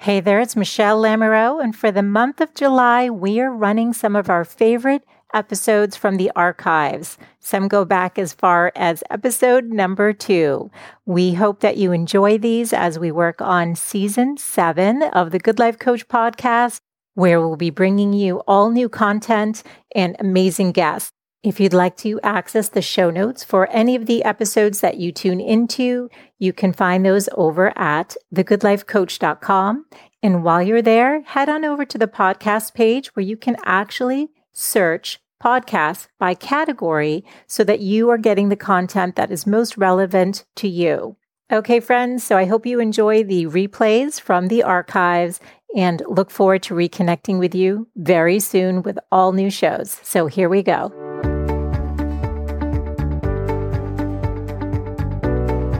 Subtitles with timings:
[0.00, 4.14] Hey there, it's Michelle Lamoureux, and for the month of July, we are running some
[4.14, 5.02] of our favorite
[5.34, 7.18] episodes from the archives.
[7.40, 10.70] Some go back as far as episode number two.
[11.04, 15.58] We hope that you enjoy these as we work on season seven of the Good
[15.58, 16.80] Life Coach podcast,
[17.14, 19.64] where we'll be bringing you all new content
[19.96, 21.10] and amazing guests.
[21.44, 25.12] If you'd like to access the show notes for any of the episodes that you
[25.12, 29.86] tune into, you can find those over at thegoodlifecoach.com.
[30.20, 34.30] And while you're there, head on over to the podcast page where you can actually
[34.52, 40.44] search podcasts by category so that you are getting the content that is most relevant
[40.56, 41.16] to you.
[41.52, 45.38] Okay, friends, so I hope you enjoy the replays from the archives
[45.76, 50.00] and look forward to reconnecting with you very soon with all new shows.
[50.02, 51.07] So here we go.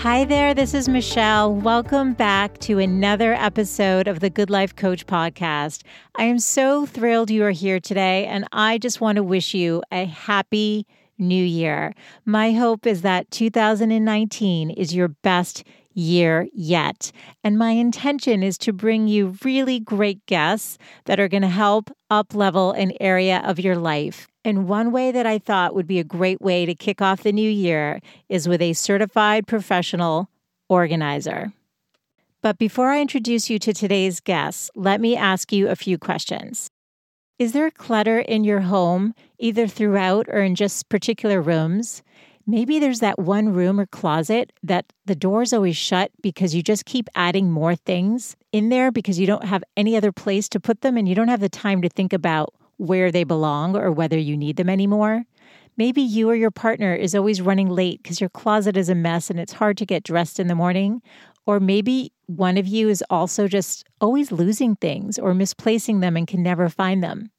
[0.00, 1.54] Hi there, this is Michelle.
[1.54, 5.82] Welcome back to another episode of the Good Life Coach podcast.
[6.14, 9.82] I am so thrilled you are here today, and I just want to wish you
[9.92, 10.86] a happy
[11.18, 11.92] new year.
[12.24, 17.12] My hope is that 2019 is your best year yet.
[17.42, 21.90] And my intention is to bring you really great guests that are going to help
[22.10, 24.28] up level an area of your life.
[24.44, 27.32] And one way that I thought would be a great way to kick off the
[27.32, 30.28] new year is with a certified professional
[30.68, 31.52] organizer.
[32.42, 36.70] But before I introduce you to today's guests, let me ask you a few questions.
[37.38, 42.02] Is there clutter in your home, either throughout or in just particular rooms?
[42.50, 46.84] Maybe there's that one room or closet that the door's always shut because you just
[46.84, 50.80] keep adding more things in there because you don't have any other place to put
[50.80, 54.18] them and you don't have the time to think about where they belong or whether
[54.18, 55.22] you need them anymore.
[55.76, 59.30] Maybe you or your partner is always running late because your closet is a mess
[59.30, 61.02] and it's hard to get dressed in the morning.
[61.46, 66.26] Or maybe one of you is also just always losing things or misplacing them and
[66.26, 67.30] can never find them.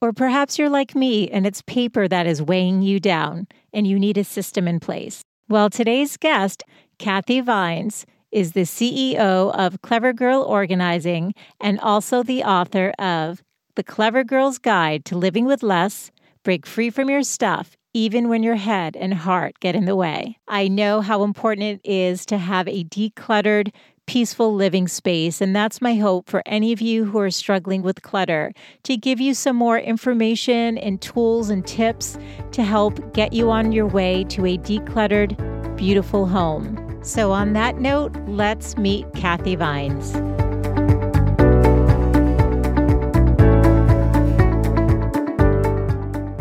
[0.00, 3.98] Or perhaps you're like me and it's paper that is weighing you down and you
[3.98, 5.22] need a system in place.
[5.48, 6.62] Well, today's guest,
[6.98, 13.42] Kathy Vines, is the CEO of Clever Girl Organizing and also the author of
[13.74, 16.10] the Clever Girl's Guide to Living with Less,
[16.44, 20.36] break free from your stuff, even when your head and heart get in the way.
[20.46, 23.72] I know how important it is to have a decluttered,
[24.08, 25.42] peaceful living space.
[25.42, 28.52] And that's my hope for any of you who are struggling with clutter
[28.84, 32.18] to give you some more information and tools and tips
[32.52, 35.36] to help get you on your way to a decluttered,
[35.76, 36.84] beautiful home.
[37.02, 40.12] So, on that note, let's meet Kathy Vines.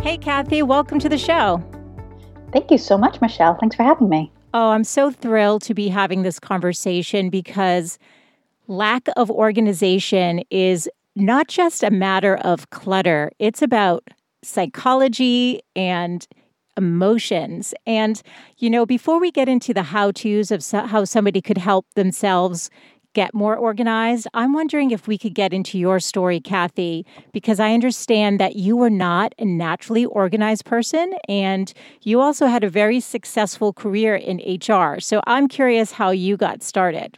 [0.02, 1.62] Hey, Kathy, welcome to the show.
[2.54, 3.56] Thank you so much, Michelle.
[3.60, 4.32] Thanks for having me.
[4.54, 8.00] Oh, I'm so thrilled to be having this conversation because
[8.68, 14.08] lack of organization is not just a matter of clutter, it's about
[14.44, 16.26] psychology and
[16.78, 17.74] emotions.
[17.86, 18.22] And,
[18.58, 22.70] you know, before we get into the how to's of how somebody could help themselves
[23.18, 24.28] get more organized.
[24.36, 28.78] I'm wondering if we could get into your story, Kathy, because I understand that you
[28.78, 31.74] were not a naturally organized person and
[32.04, 35.00] you also had a very successful career in HR.
[35.00, 37.18] So I'm curious how you got started.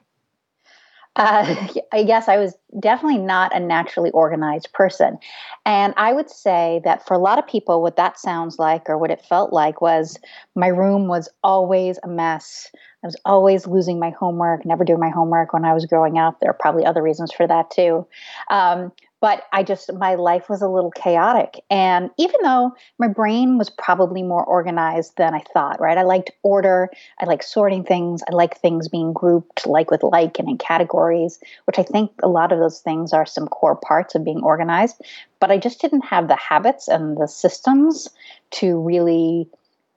[1.17, 5.17] Uh, I guess I was definitely not a naturally organized person.
[5.65, 8.97] And I would say that for a lot of people, what that sounds like or
[8.97, 10.17] what it felt like was
[10.55, 12.71] my room was always a mess.
[13.03, 16.39] I was always losing my homework, never doing my homework when I was growing up.
[16.39, 18.05] There are probably other reasons for that too.
[18.49, 21.61] Um, but I just, my life was a little chaotic.
[21.69, 25.97] And even though my brain was probably more organized than I thought, right?
[25.97, 30.39] I liked order, I like sorting things, I like things being grouped like with like
[30.39, 34.15] and in categories, which I think a lot of those things are some core parts
[34.15, 35.01] of being organized.
[35.39, 38.09] But I just didn't have the habits and the systems
[38.51, 39.49] to really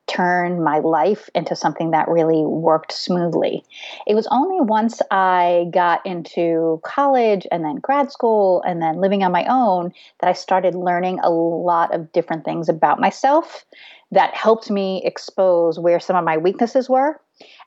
[0.06, 3.64] turn my life into something that really worked smoothly.
[4.06, 9.22] It was only once I got into college and then grad school and then living
[9.22, 13.64] on my own that I started learning a lot of different things about myself
[14.10, 17.18] that helped me expose where some of my weaknesses were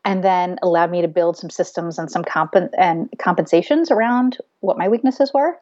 [0.03, 4.77] and then allowed me to build some systems and some comp- and compensations around what
[4.77, 5.59] my weaknesses were.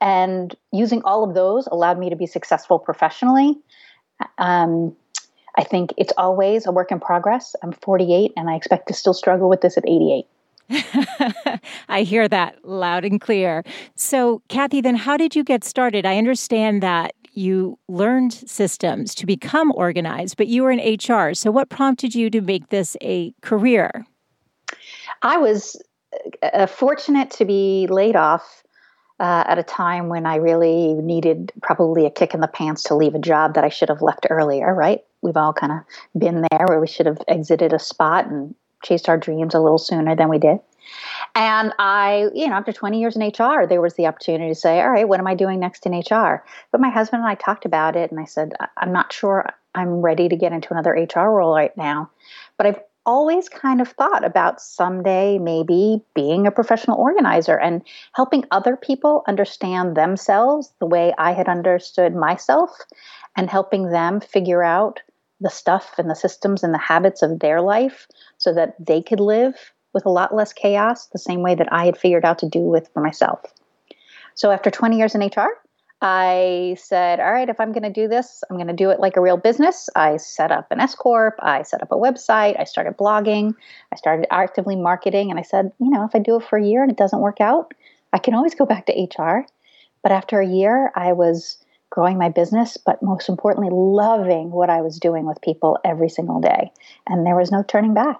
[0.00, 3.56] And using all of those allowed me to be successful professionally.
[4.38, 4.96] Um,
[5.60, 7.54] I think it's always a work in progress.
[7.62, 10.24] I'm 48 and I expect to still struggle with this at 88.
[11.90, 13.62] I hear that loud and clear.
[13.94, 16.06] So, Kathy, then how did you get started?
[16.06, 21.34] I understand that you learned systems to become organized, but you were in HR.
[21.34, 24.06] So, what prompted you to make this a career?
[25.20, 25.76] I was
[26.42, 28.62] uh, fortunate to be laid off
[29.18, 32.94] uh, at a time when I really needed probably a kick in the pants to
[32.94, 35.00] leave a job that I should have left earlier, right?
[35.22, 35.78] We've all kind of
[36.18, 39.78] been there where we should have exited a spot and chased our dreams a little
[39.78, 40.58] sooner than we did.
[41.34, 44.80] And I, you know, after 20 years in HR, there was the opportunity to say,
[44.80, 46.44] all right, what am I doing next in HR?
[46.72, 50.00] But my husband and I talked about it, and I said, I'm not sure I'm
[50.00, 52.10] ready to get into another HR role right now.
[52.56, 57.82] But I've always kind of thought about someday maybe being a professional organizer and
[58.14, 62.70] helping other people understand themselves the way I had understood myself
[63.36, 65.00] and helping them figure out
[65.40, 68.06] the stuff and the systems and the habits of their life
[68.38, 71.84] so that they could live with a lot less chaos, the same way that I
[71.86, 73.40] had figured out to do with for myself.
[74.34, 75.58] So after 20 years in HR,
[76.02, 79.00] I said, all right, if I'm going to do this, I'm going to do it
[79.00, 79.90] like a real business.
[79.94, 83.54] I set up an S Corp, I set up a website, I started blogging,
[83.92, 86.64] I started actively marketing, and I said, you know, if I do it for a
[86.64, 87.74] year and it doesn't work out,
[88.14, 89.44] I can always go back to HR.
[90.02, 91.58] But after a year, I was
[91.90, 96.40] growing my business, but most importantly, loving what I was doing with people every single
[96.40, 96.70] day.
[97.08, 98.18] And there was no turning back.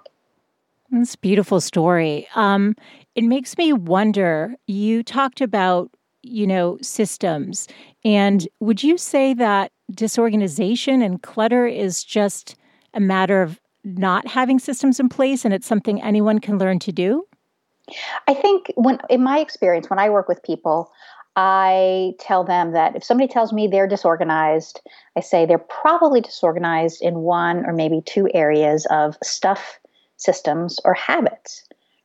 [0.93, 2.27] It's a beautiful story.
[2.35, 2.75] Um,
[3.15, 4.55] it makes me wonder.
[4.67, 5.89] You talked about,
[6.21, 7.67] you know, systems,
[8.03, 12.55] and would you say that disorganization and clutter is just
[12.93, 16.91] a matter of not having systems in place, and it's something anyone can learn to
[16.91, 17.25] do?
[18.27, 20.91] I think when, in my experience, when I work with people,
[21.35, 24.81] I tell them that if somebody tells me they're disorganized,
[25.15, 29.79] I say they're probably disorganized in one or maybe two areas of stuff
[30.17, 31.63] systems or habits,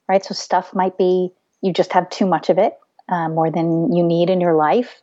[0.08, 0.24] right?
[0.24, 1.30] So stuff might be
[1.60, 2.78] you just have too much of it,
[3.08, 5.02] uh, more than you need in your life.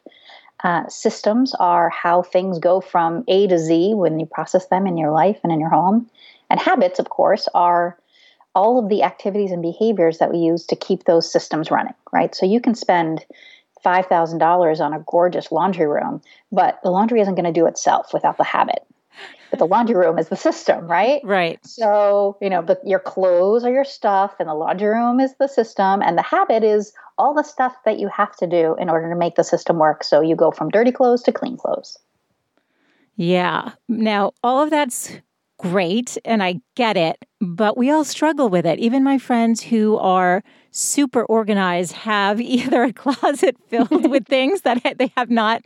[0.64, 4.98] Uh, systems are how things go from A to Z when you process them in
[4.98, 6.10] your life and in your home.
[6.50, 7.98] And habits, of course, are
[8.56, 12.34] all of the activities and behaviors that we use to keep those systems running, right?
[12.34, 13.26] So you can spend
[13.84, 16.22] $5,000 on a gorgeous laundry room,
[16.52, 18.86] but the laundry isn't going to do itself without the habit
[19.54, 21.22] but the laundry room is the system, right?
[21.24, 21.64] Right.
[21.64, 25.48] So, you know, the, your clothes are your stuff, and the laundry room is the
[25.48, 29.12] system, and the habit is all the stuff that you have to do in order
[29.12, 30.04] to make the system work.
[30.04, 32.00] So you go from dirty clothes to clean clothes.
[33.16, 33.74] Yeah.
[33.88, 35.12] Now, all of that's
[35.64, 38.80] great, and I get it, but we all struggle with it.
[38.80, 44.82] Even my friends who are super organized have either a closet filled with things that
[45.00, 45.62] they have not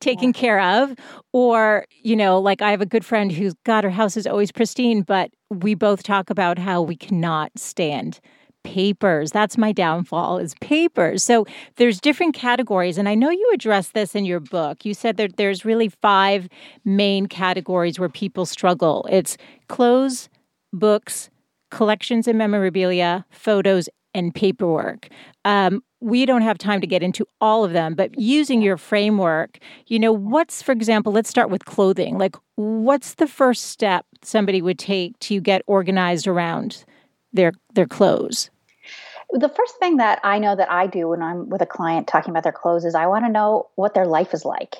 [0.00, 0.40] taken yeah.
[0.40, 0.94] care of
[1.32, 4.52] or you know like i have a good friend who's got her house is always
[4.52, 8.20] pristine but we both talk about how we cannot stand
[8.66, 11.46] papers that's my downfall is papers so
[11.76, 15.36] there's different categories and i know you address this in your book you said that
[15.36, 16.48] there's really five
[16.84, 19.36] main categories where people struggle it's
[19.68, 20.28] clothes
[20.72, 21.30] books
[21.70, 25.08] collections and memorabilia photos and paperwork.
[25.44, 29.58] Um, we don't have time to get into all of them, but using your framework,
[29.86, 32.16] you know, what's, for example, let's start with clothing.
[32.16, 36.84] Like, what's the first step somebody would take to get organized around
[37.32, 38.50] their their clothes?
[39.32, 42.30] The first thing that I know that I do when I'm with a client talking
[42.30, 44.76] about their clothes is I want to know what their life is like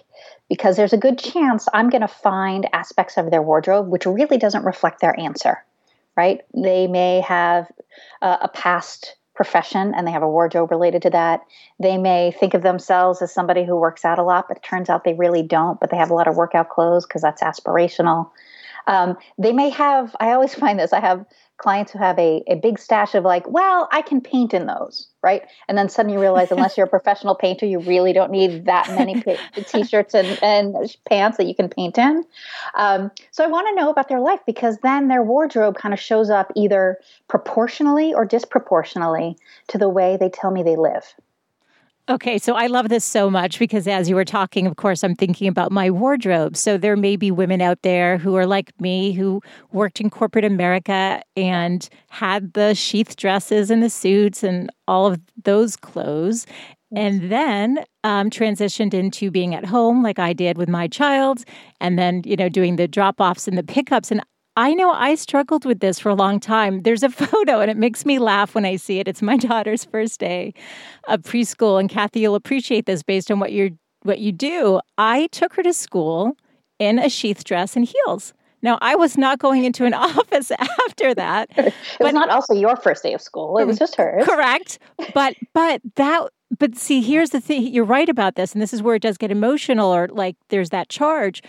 [0.49, 4.39] because there's a good chance I'm going to find aspects of their wardrobe which really
[4.39, 5.65] doesn't reflect their answer,
[6.17, 6.41] right?
[6.55, 7.71] They may have
[8.23, 11.43] uh, a past profession and they have a wardrobe related to that.
[11.79, 14.89] They may think of themselves as somebody who works out a lot, but it turns
[14.89, 18.31] out they really don't, but they have a lot of workout clothes because that's aspirational.
[18.87, 21.25] Um, they may have, I always find this, I have
[21.59, 25.09] clients who have a, a big stash of like, well, I can paint in those,
[25.23, 25.43] right?
[25.69, 28.89] And then suddenly you realize, unless you're a professional painter, you really don't need that
[28.91, 29.23] many
[29.67, 32.25] t-shirts and, and pants that you can paint in.
[32.75, 36.01] Um, so I want to know about their life because then their wardrobe kind of
[36.01, 39.37] shows up either proportionally or disproportionately
[39.69, 41.15] to the way they tell me they live.
[42.09, 45.17] Okay, so I love this so much because as you were talking, of course, I'm
[45.17, 46.57] thinking about my wardrobe.
[46.57, 50.45] So there may be women out there who are like me who worked in corporate
[50.45, 56.47] America and had the sheath dresses and the suits and all of those clothes.
[56.95, 61.43] And then um, transitioned into being at home, like I did with my child,
[61.81, 64.13] and then, you know, doing the drop offs and the pickups.
[64.13, 64.23] And
[64.57, 66.83] I know I struggled with this for a long time.
[66.83, 69.09] There's a photo and it makes me laugh when I see it.
[69.09, 70.55] It's my daughter's first day
[71.09, 71.79] of preschool.
[71.79, 73.71] And Kathy, you'll appreciate this based on what you're
[74.03, 74.81] what you do.
[74.99, 76.37] I took her to school
[76.79, 78.35] in a sheath dress and heels.
[78.63, 81.51] Now, I was not going into an office after that.
[81.57, 83.59] it was not also your first day of school.
[83.59, 83.81] It was mm.
[83.81, 84.25] just hers.
[84.25, 84.79] Correct.
[85.13, 87.67] But but that but see, here's the thing.
[87.67, 90.71] You're right about this, and this is where it does get emotional, or like there's
[90.71, 91.43] that charge.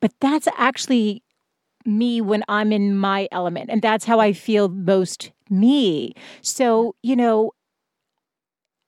[0.00, 1.23] But that's actually
[1.84, 6.14] me when I'm in my element, and that's how I feel most me.
[6.42, 7.52] So you know,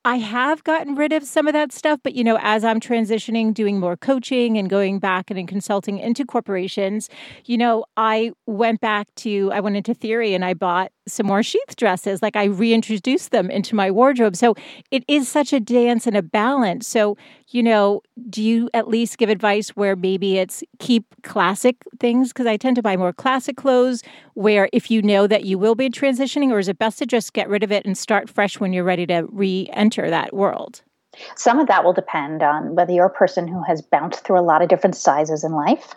[0.06, 3.52] I have gotten rid of some of that stuff, but you know, as I'm transitioning,
[3.52, 7.08] doing more coaching and going back and in consulting into corporations,
[7.44, 11.42] you know, I went back to I went into theory and I bought some more
[11.42, 12.22] sheath dresses.
[12.22, 14.36] Like I reintroduced them into my wardrobe.
[14.36, 14.54] So
[14.90, 16.86] it is such a dance and a balance.
[16.86, 17.16] So,
[17.48, 22.28] you know, do you at least give advice where maybe it's keep classic things?
[22.28, 24.02] Because I tend to buy more classic clothes
[24.34, 27.32] where if you know that you will be transitioning, or is it best to just
[27.32, 30.82] get rid of it and start fresh when you're ready to re enter that world?
[31.34, 34.42] Some of that will depend on whether you're a person who has bounced through a
[34.42, 35.94] lot of different sizes in life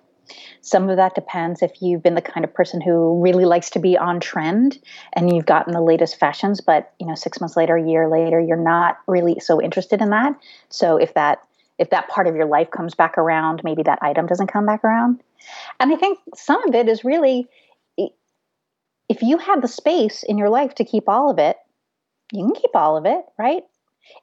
[0.62, 3.79] some of that depends if you've been the kind of person who really likes to
[3.79, 4.79] be on trend
[5.13, 8.39] and you've gotten the latest fashions, but you know, six months later, a year later,
[8.39, 10.36] you're not really so interested in that.
[10.69, 11.39] So if that
[11.77, 14.83] if that part of your life comes back around, maybe that item doesn't come back
[14.83, 15.24] around.
[15.79, 17.48] And I think some of it is really
[19.09, 21.57] if you have the space in your life to keep all of it,
[22.31, 23.63] you can keep all of it, right?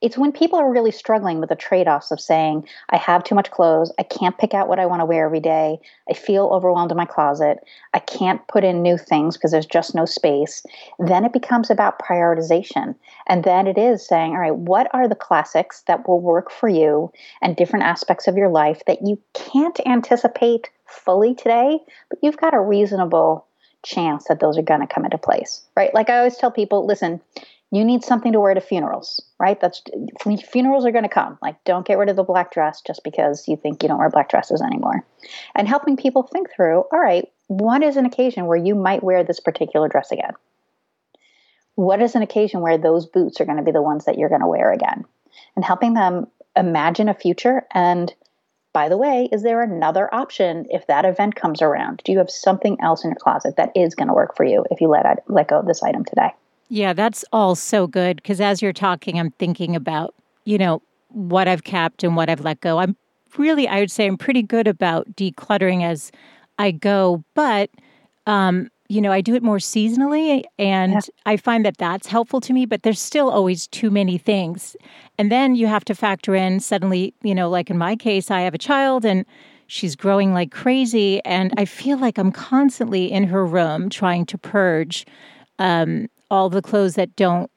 [0.01, 3.35] It's when people are really struggling with the trade offs of saying, I have too
[3.35, 3.93] much clothes.
[3.99, 5.79] I can't pick out what I want to wear every day.
[6.09, 7.59] I feel overwhelmed in my closet.
[7.95, 10.65] I can't put in new things because there's just no space.
[10.99, 12.95] Then it becomes about prioritization.
[13.29, 16.69] And then it is saying, all right, what are the classics that will work for
[16.69, 17.11] you
[17.43, 21.79] and different aspects of your life that you can't anticipate fully today,
[22.09, 23.47] but you've got a reasonable
[23.83, 25.95] chance that those are going to come into place, right?
[25.95, 27.21] Like I always tell people, listen,
[27.73, 29.61] you need something to wear to funerals, right?
[29.61, 29.83] That's
[30.51, 31.37] funerals are going to come.
[31.43, 34.09] Like, don't get rid of the black dress just because you think you don't wear
[34.09, 35.05] black dresses anymore.
[35.55, 39.25] And helping people think through, all right, what is an occasion where you might wear
[39.25, 40.33] this particular dress again?
[41.75, 44.29] What is an occasion where those boots are going to be the ones that you're
[44.29, 45.05] going to wear again?
[45.57, 47.67] And helping them imagine a future.
[47.73, 48.15] And
[48.73, 52.03] by the way, is there another option if that event comes around?
[52.05, 54.65] Do you have something else in your closet that is going to work for you
[54.71, 56.31] if you let, let go of this item today?
[56.69, 61.47] Yeah, that's all so good because as you're talking, I'm thinking about, you know, what
[61.49, 62.79] I've kept and what I've let go.
[62.79, 62.97] I'm
[63.39, 66.11] really, I would say, I'm pretty good about decluttering as
[66.59, 67.71] I go, but,
[68.27, 71.01] um, you know, I do it more seasonally and yeah.
[71.25, 74.77] I find that that's helpful to me, but there's still always too many things.
[75.19, 78.41] And then you have to factor in suddenly, you know, like in my case, I
[78.41, 79.25] have a child and
[79.67, 81.25] she's growing like crazy.
[81.25, 85.05] And I feel like I'm constantly in her room trying to purge
[85.59, 87.51] um, all the clothes that don't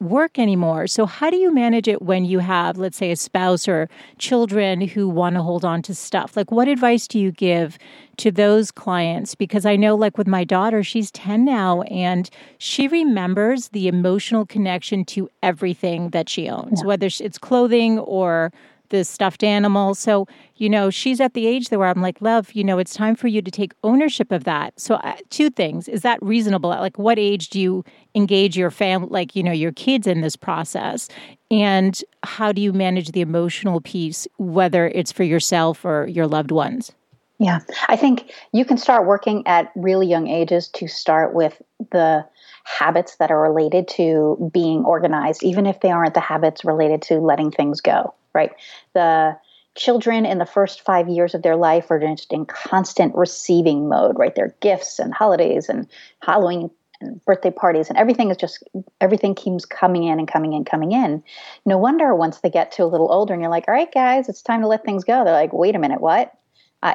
[0.00, 0.86] work anymore.
[0.86, 3.88] So, how do you manage it when you have, let's say, a spouse or
[4.18, 6.36] children who want to hold on to stuff?
[6.36, 7.78] Like, what advice do you give
[8.18, 9.34] to those clients?
[9.34, 14.46] Because I know, like, with my daughter, she's 10 now and she remembers the emotional
[14.46, 16.86] connection to everything that she owns, yeah.
[16.86, 18.52] whether it's clothing or
[18.90, 19.94] the stuffed animal.
[19.94, 20.26] So,
[20.56, 23.28] you know, she's at the age where I'm like, love, you know, it's time for
[23.28, 24.78] you to take ownership of that.
[24.80, 25.88] So, uh, two things.
[25.88, 26.70] Is that reasonable?
[26.70, 30.36] Like, what age do you engage your family, like, you know, your kids in this
[30.36, 31.08] process?
[31.50, 36.50] And how do you manage the emotional piece, whether it's for yourself or your loved
[36.50, 36.92] ones?
[37.38, 41.60] Yeah, I think you can start working at really young ages to start with
[41.92, 42.26] the
[42.64, 47.20] habits that are related to being organized, even if they aren't the habits related to
[47.20, 48.52] letting things go right?
[48.94, 49.36] The
[49.76, 54.18] children in the first five years of their life are just in constant receiving mode,
[54.18, 54.34] right?
[54.34, 55.86] Their gifts and holidays and
[56.20, 58.64] Halloween and birthday parties and everything is just
[59.00, 61.22] everything keeps coming in and coming in, coming in.
[61.64, 64.28] No wonder once they get to a little older and you're like, all right, guys,
[64.28, 65.24] it's time to let things go.
[65.24, 66.32] They're like, wait a minute, what?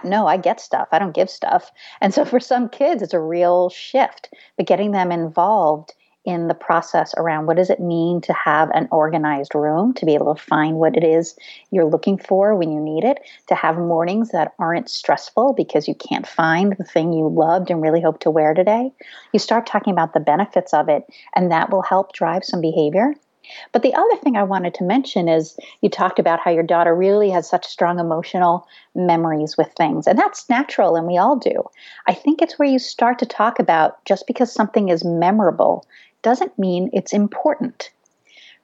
[0.03, 0.87] No, I get stuff.
[0.91, 1.71] I don't give stuff.
[2.01, 4.29] And so for some kids, it's a real shift.
[4.57, 5.93] But getting them involved
[6.25, 10.13] in the process around what does it mean to have an organized room, to be
[10.13, 11.35] able to find what it is
[11.71, 15.95] you're looking for when you need it, to have mornings that aren't stressful because you
[15.95, 18.91] can't find the thing you loved and really hope to wear today.
[19.33, 21.03] You start talking about the benefits of it,
[21.35, 23.13] and that will help drive some behavior.
[23.71, 26.95] But the other thing I wanted to mention is you talked about how your daughter
[26.95, 31.63] really has such strong emotional memories with things, and that's natural, and we all do.
[32.07, 35.85] I think it's where you start to talk about just because something is memorable
[36.21, 37.91] doesn't mean it's important,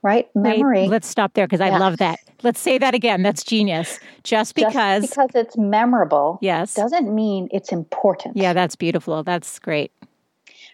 [0.01, 0.27] right?
[0.35, 0.81] Memory.
[0.81, 2.19] Wait, let's stop there because I love that.
[2.41, 3.21] Let's say that again.
[3.21, 3.99] That's genius.
[4.23, 6.73] Just because Just because it's memorable yes.
[6.73, 8.37] doesn't mean it's important.
[8.37, 9.23] Yeah, that's beautiful.
[9.23, 9.91] That's great.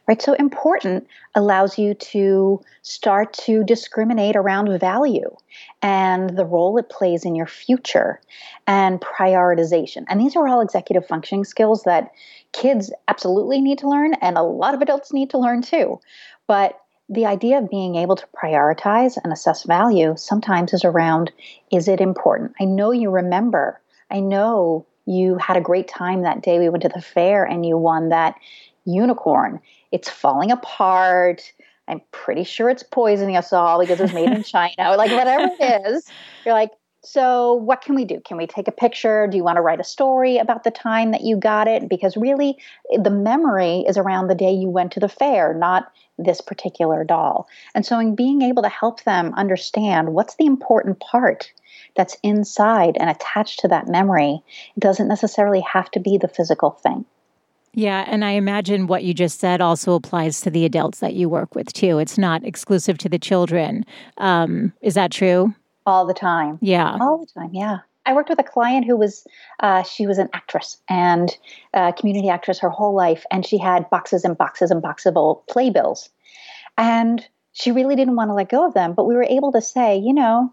[0.08, 0.22] Right.
[0.22, 5.36] So important allows you to start to discriminate around value
[5.82, 8.22] and the role it plays in your future
[8.68, 10.06] and prioritization.
[10.08, 12.12] And these are all executive functioning skills that
[12.52, 16.00] kids absolutely need to learn and a lot of adults need to learn too.
[16.46, 21.32] But the idea of being able to prioritize and assess value sometimes is around
[21.72, 22.54] is it important?
[22.60, 23.82] I know you remember.
[24.12, 27.66] I know you had a great time that day we went to the fair and
[27.66, 28.36] you won that
[28.86, 29.60] unicorn.
[29.92, 31.54] It's falling apart.
[31.88, 35.52] I'm pretty sure it's poisoning us all because it's made in China, or like whatever
[35.60, 36.12] it is.
[36.46, 36.72] You're like,
[37.06, 38.20] so what can we do?
[38.20, 39.28] Can we take a picture?
[39.28, 41.88] Do you want to write a story about the time that you got it?
[41.88, 42.58] Because really,
[42.92, 47.48] the memory is around the day you went to the fair, not this particular doll.
[47.76, 51.52] And so, in being able to help them understand what's the important part
[51.96, 54.42] that's inside and attached to that memory,
[54.76, 57.06] it doesn't necessarily have to be the physical thing.
[57.76, 61.28] Yeah, and I imagine what you just said also applies to the adults that you
[61.28, 62.00] work with too.
[62.00, 63.86] It's not exclusive to the children.
[64.18, 65.54] Um, is that true?
[65.86, 66.58] All the time.
[66.62, 66.98] Yeah.
[67.02, 67.50] All the time.
[67.54, 67.80] Yeah.
[68.06, 69.28] I worked with a client who was,
[69.60, 71.36] uh, she was an actress and
[71.74, 75.18] a community actress her whole life, and she had boxes and boxes and boxes of
[75.18, 76.10] old playbills.
[76.78, 79.62] And she really didn't want to let go of them, but we were able to
[79.62, 80.52] say, you know,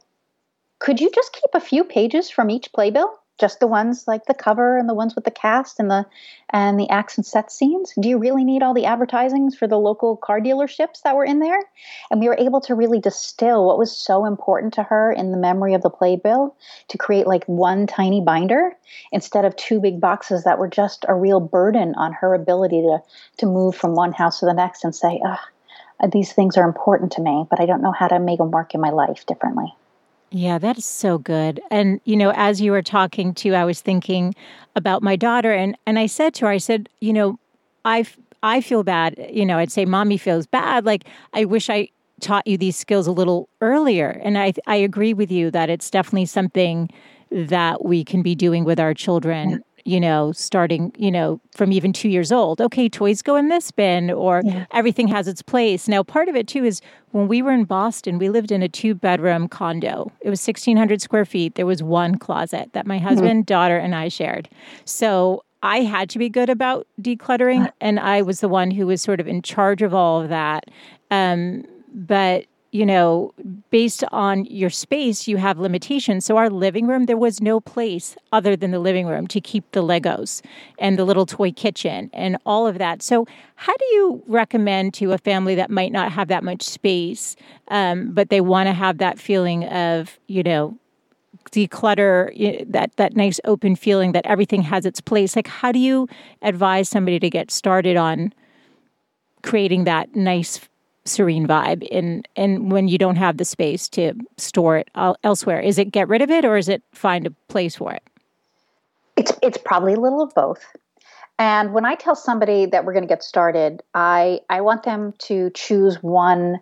[0.81, 3.13] could you just keep a few pages from each playbill?
[3.43, 6.07] Just the ones like the cover and the ones with the cast and the
[6.51, 7.93] and the acts and set scenes?
[8.01, 11.41] Do you really need all the advertisings for the local car dealerships that were in
[11.41, 11.59] there?
[12.09, 15.37] And we were able to really distill what was so important to her in the
[15.37, 16.55] memory of the playbill
[16.87, 18.77] to create like one tiny binder
[19.11, 23.03] instead of two big boxes that were just a real burden on her ability to
[23.39, 25.49] to move from one house to the next and say ah
[26.13, 28.75] these things are important to me but i don't know how to make them work
[28.75, 29.75] in my life differently
[30.33, 31.61] yeah, that is so good.
[31.71, 34.35] And you know, as you were talking to, I was thinking
[34.75, 37.39] about my daughter, and and I said to her, I said, you know,
[37.85, 38.07] I
[38.43, 39.15] I feel bad.
[39.31, 40.85] You know, I'd say, mommy feels bad.
[40.85, 41.89] Like I wish I
[42.21, 44.21] taught you these skills a little earlier.
[44.25, 46.89] And I I agree with you that it's definitely something
[47.31, 51.93] that we can be doing with our children you know, starting, you know, from even
[51.93, 52.61] two years old.
[52.61, 54.67] Okay, toys go in this bin, or yeah.
[54.71, 55.89] everything has its place.
[55.89, 58.69] Now, part of it too is when we were in Boston, we lived in a
[58.69, 60.13] two bedroom condo.
[60.21, 61.55] It was 1,600 square feet.
[61.55, 63.07] There was one closet that my mm-hmm.
[63.07, 63.55] husband, mm-hmm.
[63.55, 64.49] daughter, and I shared.
[64.85, 69.01] So I had to be good about decluttering, and I was the one who was
[69.01, 70.65] sort of in charge of all of that.
[71.11, 71.65] Um,
[71.95, 73.35] but you know,
[73.71, 76.25] based on your space, you have limitations.
[76.25, 79.71] So, our living room, there was no place other than the living room to keep
[79.73, 80.41] the Legos
[80.79, 83.03] and the little toy kitchen and all of that.
[83.03, 87.37] So, how do you recommend to a family that might not have that much space,
[87.69, 90.79] um, but they want to have that feeling of, you know,
[91.51, 92.33] declutter
[92.71, 96.09] that that nice open feeling that everything has its place like how do you
[96.41, 98.33] advise somebody to get started on
[99.43, 100.61] creating that nice
[101.05, 104.89] serene vibe in and when you don't have the space to store it
[105.25, 105.61] elsewhere.
[105.61, 108.03] Is it get rid of it or is it find a place for it?
[109.17, 110.65] It's it's probably a little of both.
[111.39, 115.15] And when i tell somebody that we're going to get started i i want them
[115.19, 116.61] to choose one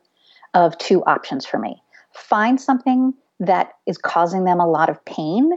[0.55, 1.83] of two options for me.
[2.13, 5.53] Find something that is causing them a lot of pain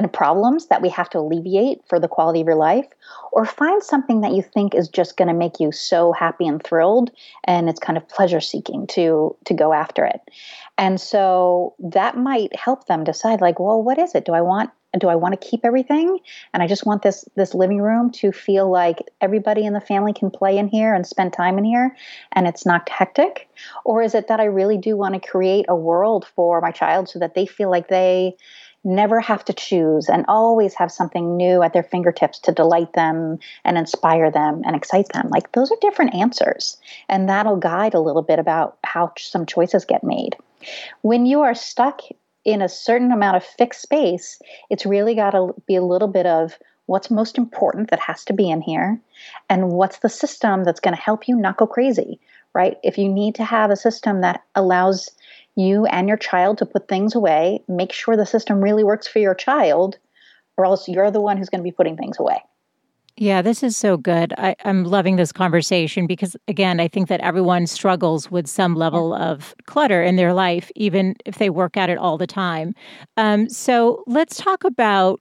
[0.00, 2.86] and problems that we have to alleviate for the quality of your life,
[3.32, 6.64] or find something that you think is just going to make you so happy and
[6.64, 7.10] thrilled
[7.44, 10.22] and it's kind of pleasure seeking to to go after it.
[10.78, 14.24] And so that might help them decide like, well, what is it?
[14.24, 16.18] Do I want do I want to keep everything?
[16.54, 20.14] And I just want this this living room to feel like everybody in the family
[20.14, 21.94] can play in here and spend time in here
[22.32, 23.50] and it's not hectic?
[23.84, 27.10] Or is it that I really do want to create a world for my child
[27.10, 28.34] so that they feel like they
[28.82, 33.38] never have to choose and always have something new at their fingertips to delight them
[33.64, 35.28] and inspire them and excite them.
[35.30, 36.78] Like those are different answers.
[37.08, 40.36] And that'll guide a little bit about how some choices get made.
[41.02, 42.00] When you are stuck
[42.44, 44.40] in a certain amount of fixed space,
[44.70, 48.32] it's really got to be a little bit of what's most important that has to
[48.32, 49.00] be in here
[49.48, 52.18] and what's the system that's going to help you not go crazy,
[52.54, 52.78] right?
[52.82, 55.10] If you need to have a system that allows
[55.56, 59.18] you and your child to put things away, make sure the system really works for
[59.18, 59.98] your child,
[60.56, 62.42] or else you're the one who's going to be putting things away.
[63.16, 64.32] Yeah, this is so good.
[64.38, 69.12] I, am loving this conversation because, again, I think that everyone struggles with some level
[69.12, 72.74] of clutter in their life, even if they work at it all the time.
[73.18, 75.20] Um, so let's talk about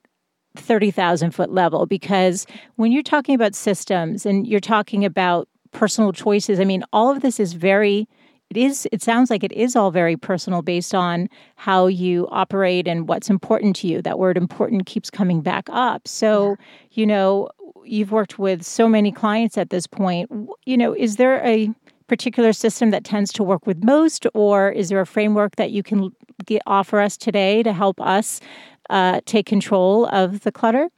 [0.55, 2.45] 30,000 foot level because
[2.77, 7.21] when you're talking about systems and you're talking about personal choices, I mean, all of
[7.21, 8.07] this is very
[8.49, 12.87] it is it sounds like it is all very personal based on how you operate
[12.87, 14.01] and what's important to you.
[14.01, 16.07] That word important keeps coming back up.
[16.07, 16.65] So yeah.
[16.91, 17.49] you know
[17.85, 20.31] you've worked with so many clients at this point.
[20.65, 21.69] You know is there a
[22.07, 25.83] particular system that tends to work with most or is there a framework that you
[25.83, 26.11] can
[26.45, 28.41] get, offer us today to help us
[28.89, 30.89] uh, take control of the clutter?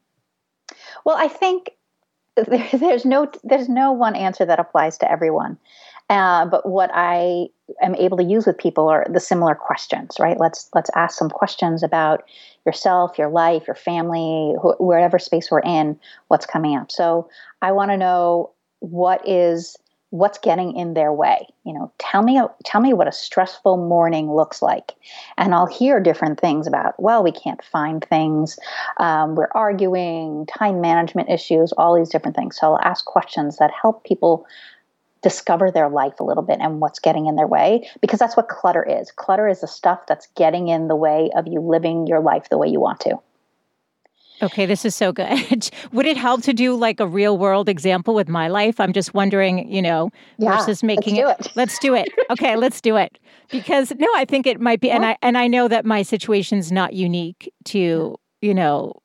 [1.04, 1.72] Well i think
[2.48, 5.58] there's no there's no one answer that applies to everyone
[6.12, 7.48] uh, but what I
[7.82, 10.38] am able to use with people are the similar questions, right?
[10.38, 12.24] Let's let's ask some questions about
[12.66, 15.98] yourself, your life, your family, wh- wherever space we're in,
[16.28, 16.92] what's coming up.
[16.92, 17.30] So
[17.62, 19.78] I want to know what is
[20.10, 21.48] what's getting in their way.
[21.64, 24.92] You know, tell me tell me what a stressful morning looks like,
[25.38, 27.02] and I'll hear different things about.
[27.02, 28.60] Well, we can't find things.
[28.98, 32.58] Um, we're arguing, time management issues, all these different things.
[32.60, 34.46] So I'll ask questions that help people
[35.22, 38.48] discover their life a little bit and what's getting in their way because that's what
[38.48, 39.12] clutter is.
[39.12, 42.58] Clutter is the stuff that's getting in the way of you living your life the
[42.58, 43.20] way you want to.
[44.42, 45.70] Okay, this is so good.
[45.92, 48.80] Would it help to do like a real world example with my life?
[48.80, 51.56] I'm just wondering, you know, yeah, versus making let's it, it.
[51.56, 52.10] Let's do it.
[52.32, 53.20] Okay, let's do it.
[53.50, 56.72] Because no, I think it might be and I and I know that my situation's
[56.72, 59.02] not unique to, you know,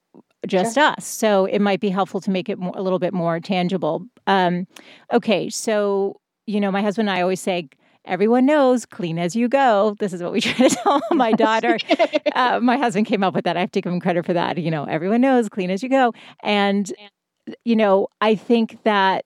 [0.47, 0.85] just sure.
[0.85, 1.07] us.
[1.07, 4.07] So it might be helpful to make it more, a little bit more tangible.
[4.27, 4.67] Um,
[5.13, 7.69] okay, so you know, my husband and I always say,
[8.05, 9.97] everyone knows clean as you go.
[9.99, 11.77] This is what we try to tell my daughter.
[12.35, 13.57] uh, my husband came up with that.
[13.57, 14.59] I have to give him credit for that.
[14.59, 16.13] You know, everyone knows clean as you go.
[16.43, 16.93] And,
[17.65, 19.25] you know, I think that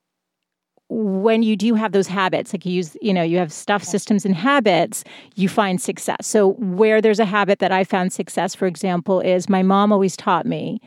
[0.89, 4.25] when you do have those habits, like you use, you know, you have stuff, systems,
[4.25, 5.05] and habits,
[5.37, 6.27] you find success.
[6.27, 10.17] So, where there's a habit that I found success, for example, is my mom always
[10.17, 10.81] taught me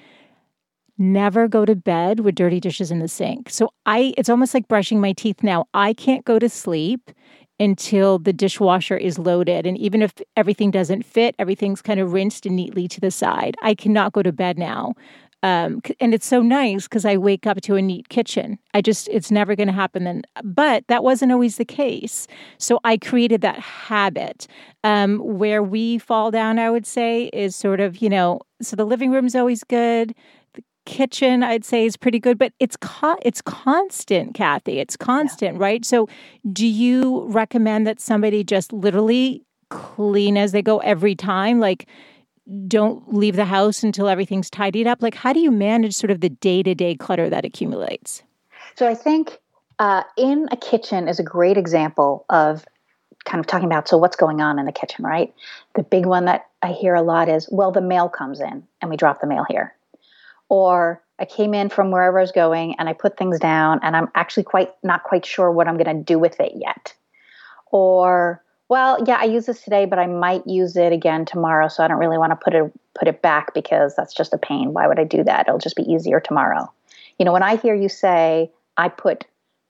[0.97, 3.49] never go to bed with dirty dishes in the sink.
[3.49, 5.65] So I it's almost like brushing my teeth now.
[5.73, 7.11] I can't go to sleep
[7.59, 12.45] until the dishwasher is loaded and even if everything doesn't fit, everything's kind of rinsed
[12.45, 13.55] and neatly to the side.
[13.61, 14.93] I cannot go to bed now.
[15.43, 18.57] Um, and it's so nice because I wake up to a neat kitchen.
[18.73, 20.23] I just, it's never going to happen then.
[20.41, 22.27] But that wasn't always the case.
[22.57, 24.47] So I created that habit.
[24.85, 28.85] Um, where we fall down, I would say, is sort of, you know, so the
[28.85, 30.15] living room's always good
[30.85, 34.79] kitchen i'd say is pretty good but it's co- it's constant kathy.
[34.79, 35.61] It's constant yeah.
[35.61, 35.85] right?
[35.85, 36.07] So
[36.51, 41.59] do you recommend that somebody just literally clean as they go every time?
[41.59, 41.87] Like
[42.67, 45.01] don't leave the house until everything's tidied up?
[45.01, 48.23] Like how do you manage sort of the day-to-day clutter that accumulates?
[48.75, 49.39] So i think
[49.79, 52.65] uh, in a kitchen is a great example of
[53.25, 55.33] kind of talking about so what's going on in the kitchen right?
[55.75, 58.89] The big one that i hear a lot is well the mail comes in and
[58.89, 59.73] we drop the mail here
[60.53, 63.97] or I came in from wherever I was going and I put things down and
[63.97, 66.93] I'm actually quite not quite sure what I'm going to do with it yet.
[67.71, 71.83] Or well, yeah, I use this today, but I might use it again tomorrow, so
[71.83, 74.73] I don't really want to put it put it back because that's just a pain.
[74.73, 75.47] Why would I do that?
[75.47, 76.71] It'll just be easier tomorrow.
[77.17, 79.25] You know, when I hear you say I put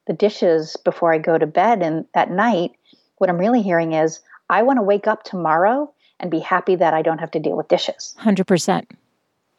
[0.07, 2.71] the dishes before I go to bed and at night,
[3.19, 4.19] what I'm really hearing is
[4.49, 7.55] I want to wake up tomorrow and be happy that I don't have to deal
[7.55, 8.15] with dishes.
[8.19, 8.85] 100%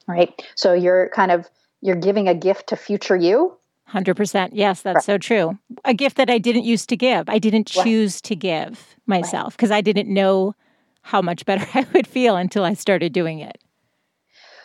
[0.07, 0.43] right?
[0.55, 1.49] So you're kind of
[1.81, 3.57] you're giving a gift to future you.
[3.93, 4.51] 100%.
[4.53, 5.05] Yes, that's right.
[5.05, 5.59] so true.
[5.85, 7.29] A gift that I didn't used to give.
[7.29, 8.23] I didn't choose right.
[8.23, 9.77] to give myself because right.
[9.77, 10.55] I didn't know
[11.03, 13.59] how much better I would feel until I started doing it.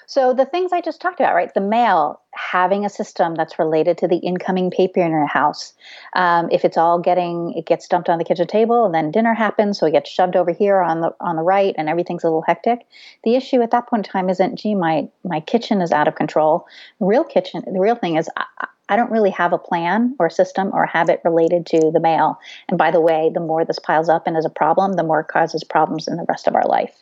[0.09, 1.53] So the things I just talked about, right?
[1.53, 5.71] The mail, having a system that's related to the incoming paper in your house.
[6.13, 9.35] Um, if it's all getting, it gets dumped on the kitchen table, and then dinner
[9.35, 12.27] happens, so it gets shoved over here on the on the right, and everything's a
[12.27, 12.87] little hectic.
[13.23, 16.15] The issue at that point in time isn't, gee, my my kitchen is out of
[16.15, 16.65] control.
[16.99, 18.27] The real kitchen, the real thing is.
[18.35, 18.45] I,
[18.91, 21.99] I don't really have a plan or a system or a habit related to the
[21.99, 22.39] mail.
[22.69, 25.19] And by the way, the more this piles up and is a problem, the more
[25.19, 26.95] it causes problems in the rest of our life.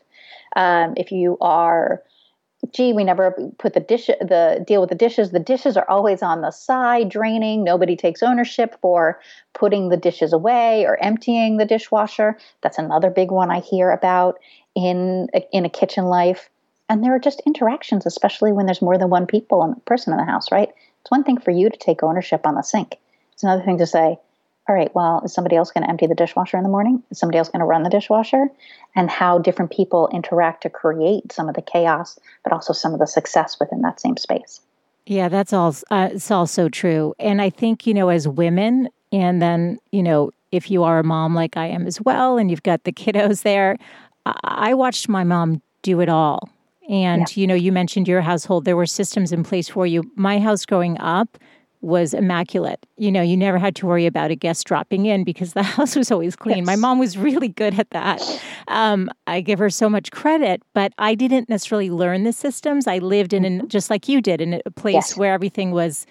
[0.57, 2.03] Um, if you are
[2.73, 5.31] gee, we never put the dish the deal with the dishes.
[5.31, 7.63] The dishes are always on the side, draining.
[7.63, 9.19] Nobody takes ownership for
[9.53, 12.37] putting the dishes away or emptying the dishwasher.
[12.61, 14.39] That's another big one I hear about
[14.75, 16.49] in in a kitchen life.
[16.89, 20.17] And there are just interactions, especially when there's more than one people and person in
[20.17, 20.69] the house, right?
[21.01, 22.97] It's one thing for you to take ownership on the sink.
[23.33, 24.19] It's another thing to say,
[24.67, 27.01] all right, well, is somebody else going to empty the dishwasher in the morning?
[27.09, 28.47] Is somebody else going to run the dishwasher?
[28.95, 32.99] And how different people interact to create some of the chaos, but also some of
[32.99, 34.59] the success within that same space.
[35.05, 35.73] Yeah, that's all.
[35.89, 37.13] Uh, it's all so true.
[37.17, 41.03] And I think you know, as women, and then you know, if you are a
[41.03, 43.77] mom like I am as well, and you've got the kiddos there,
[44.43, 46.49] I watched my mom do it all.
[46.89, 47.41] And yeah.
[47.41, 50.11] you know, you mentioned your household; there were systems in place for you.
[50.17, 51.37] My house growing up
[51.81, 52.85] was immaculate.
[52.97, 55.95] You know, you never had to worry about a guest dropping in because the house
[55.95, 56.57] was always clean.
[56.57, 56.65] Yes.
[56.65, 58.21] My mom was really good at that.
[58.67, 62.87] Um, I give her so much credit, but I didn't necessarily learn the systems.
[62.87, 63.67] I lived in, an, mm-hmm.
[63.67, 65.17] just like you did, in a place yes.
[65.17, 66.05] where everything was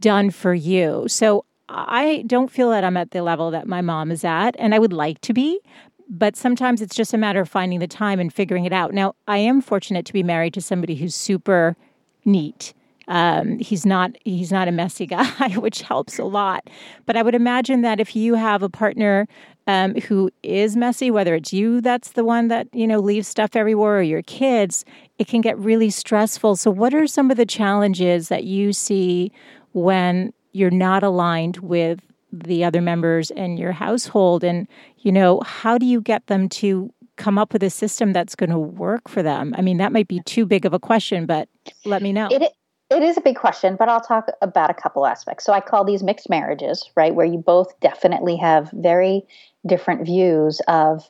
[0.00, 1.06] done for you.
[1.08, 4.74] So I don't feel that I'm at the level that my mom is at, and
[4.74, 5.60] I would like to be.
[6.08, 8.92] But sometimes it's just a matter of finding the time and figuring it out.
[8.92, 11.76] Now, I am fortunate to be married to somebody who's super
[12.24, 12.74] neat
[13.10, 16.70] um, he's not he's not a messy guy, which helps a lot.
[17.06, 19.26] But I would imagine that if you have a partner
[19.66, 23.56] um, who is messy, whether it's you that's the one that you know leaves stuff
[23.56, 24.84] everywhere or your kids,
[25.18, 26.54] it can get really stressful.
[26.54, 29.32] So, what are some of the challenges that you see
[29.72, 32.00] when you're not aligned with
[32.32, 34.44] the other members in your household?
[34.44, 34.68] And
[34.98, 38.50] you know, how do you get them to come up with a system that's going
[38.50, 39.52] to work for them?
[39.58, 41.48] I mean, that might be too big of a question, but
[41.84, 42.28] let me know.
[42.30, 42.52] It,
[42.90, 45.44] it is a big question, but I'll talk about a couple aspects.
[45.44, 47.14] So I call these mixed marriages, right?
[47.14, 49.22] Where you both definitely have very
[49.66, 51.08] different views of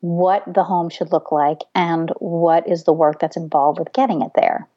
[0.00, 4.22] what the home should look like and what is the work that's involved with getting
[4.22, 4.68] it there.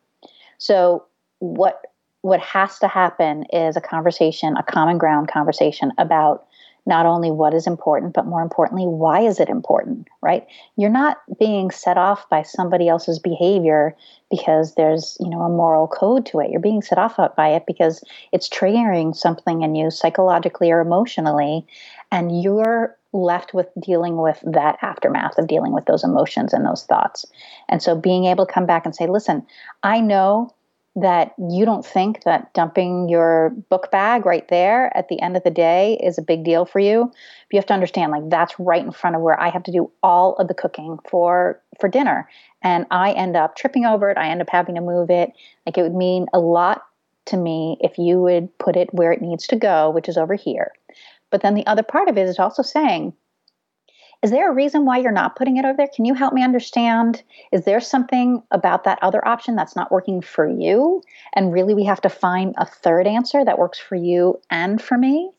[0.57, 1.05] So
[1.39, 1.81] what
[2.21, 6.47] what has to happen is a conversation, a common ground conversation about
[6.85, 10.45] not only what is important, but more importantly, why is it important, right?
[10.77, 13.95] You're not being set off by somebody else's behavior
[14.29, 16.51] because there's, you know, a moral code to it.
[16.51, 21.65] You're being set off by it because it's triggering something in you psychologically or emotionally,
[22.11, 26.83] and you're left with dealing with that aftermath of dealing with those emotions and those
[26.83, 27.25] thoughts.
[27.69, 29.45] And so being able to come back and say, listen,
[29.83, 30.53] I know
[30.95, 35.43] that you don't think that dumping your book bag right there at the end of
[35.43, 37.05] the day is a big deal for you.
[37.05, 39.71] But you have to understand like that's right in front of where i have to
[39.71, 42.29] do all of the cooking for for dinner.
[42.61, 44.17] And i end up tripping over it.
[44.17, 45.33] I end up having to move it.
[45.65, 46.85] Like it would mean a lot
[47.25, 50.35] to me if you would put it where it needs to go which is over
[50.35, 50.71] here.
[51.29, 53.13] But then the other part of it is also saying
[54.25, 55.87] is there a reason why you're not putting it over there?
[55.87, 57.21] Can you help me understand?
[57.51, 61.03] Is there something about that other option that's not working for you?
[61.35, 64.97] And really, we have to find a third answer that works for you and for
[64.97, 65.29] me.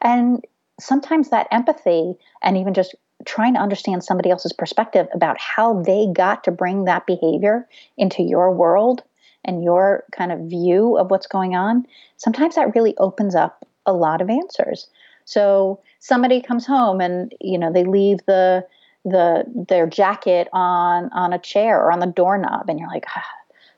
[0.00, 0.42] And
[0.80, 2.94] sometimes that empathy and even just
[3.26, 8.22] trying to understand somebody else's perspective about how they got to bring that behavior into
[8.22, 9.02] your world
[9.44, 11.84] and your kind of view of what's going on,
[12.16, 14.88] sometimes that really opens up a lot of answers.
[15.30, 18.66] So somebody comes home and you know they leave the
[19.04, 23.06] the their jacket on on a chair or on the doorknob, and you're like.
[23.16, 23.24] Ah,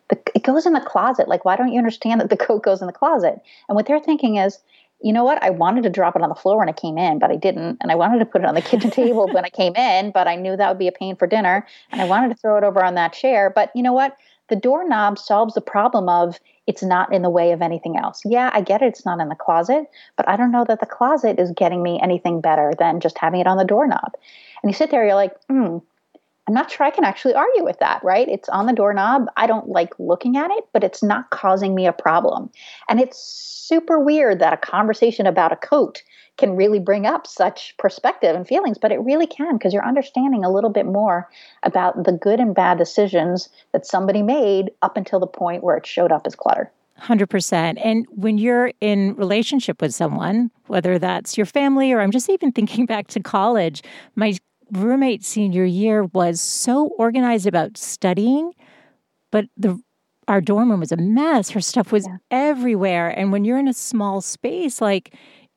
[0.09, 1.27] the, it goes in the closet.
[1.27, 3.41] Like, why don't you understand that the coat goes in the closet?
[3.67, 4.59] And what they're thinking is,
[5.01, 5.43] you know what?
[5.43, 7.79] I wanted to drop it on the floor when I came in, but I didn't.
[7.81, 10.29] And I wanted to put it on the kitchen table when I came in, but
[10.29, 11.67] I knew that would be a pain for dinner.
[11.91, 13.51] And I wanted to throw it over on that chair.
[13.55, 14.17] But you know what?
[14.49, 18.21] The doorknob solves the problem of it's not in the way of anything else.
[18.25, 20.87] Yeah, I get it, it's not in the closet, but I don't know that the
[20.87, 24.13] closet is getting me anything better than just having it on the doorknob.
[24.63, 25.79] And you sit there, you're like, hmm,
[26.49, 28.29] I'm not sure I can actually argue with that, right?
[28.29, 29.27] It's on the doorknob.
[29.37, 32.51] I don't like looking at it, but it's not causing me a problem.
[32.89, 36.03] And it's super weird that a conversation about a coat
[36.39, 40.45] can really bring up such perspective and feelings, but it really can because you're understanding
[40.45, 41.31] a little bit more
[41.63, 45.87] about the good and bad decisions that somebody made up until the point where it
[45.87, 46.73] showed up as clutter.
[47.01, 47.81] 100%.
[47.85, 52.53] And when you're in relationship with someone, whether that's your family or I'm just even
[52.53, 53.83] thinking back to college,
[54.17, 54.35] my
[54.73, 58.53] roommate senior year was so organized about studying,
[59.31, 59.81] but the
[60.29, 61.51] our dorm room was a mess.
[61.51, 62.17] Her stuff was yeah.
[62.31, 63.09] everywhere.
[63.09, 65.15] And when you're in a small space, like,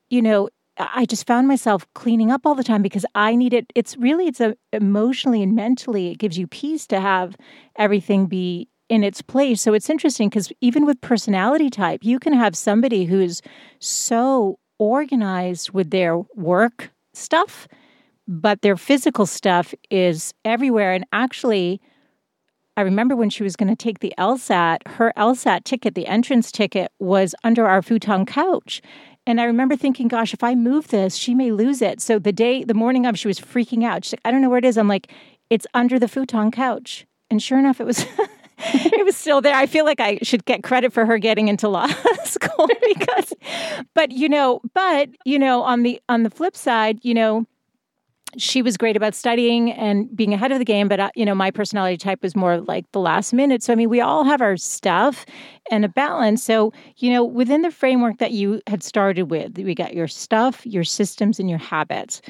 [0.10, 3.95] you know, I just found myself cleaning up all the time because I needed it's
[3.95, 7.38] really it's a emotionally and mentally it gives you peace to have
[7.78, 9.62] everything be in its place.
[9.62, 13.41] So it's interesting because even with personality type, you can have somebody who's
[13.80, 17.67] so organized with their work stuff,
[18.27, 20.93] but their physical stuff is everywhere.
[20.93, 21.81] And actually,
[22.77, 26.51] I remember when she was going to take the LSAT, her LSAT ticket, the entrance
[26.51, 28.81] ticket, was under our futon couch.
[29.27, 32.01] And I remember thinking, gosh, if I move this, she may lose it.
[32.01, 34.05] So the day, the morning of, she was freaking out.
[34.05, 34.77] She's like, I don't know where it is.
[34.77, 35.11] I'm like,
[35.49, 37.05] it's under the futon couch.
[37.29, 38.05] And sure enough, it was.
[38.57, 39.55] it was still there.
[39.55, 41.88] I feel like I should get credit for her getting into law
[42.23, 43.33] school because,
[43.93, 47.45] but you know, but you know, on the on the flip side, you know,
[48.38, 51.36] she was great about studying and being ahead of the game but uh, you know
[51.36, 53.63] my personality type was more like the last minute.
[53.63, 55.26] So i mean we all have our stuff
[55.71, 56.43] and a balance.
[56.43, 60.65] So you know within the framework that you had started with we got your stuff
[60.65, 62.21] your systems and your habits.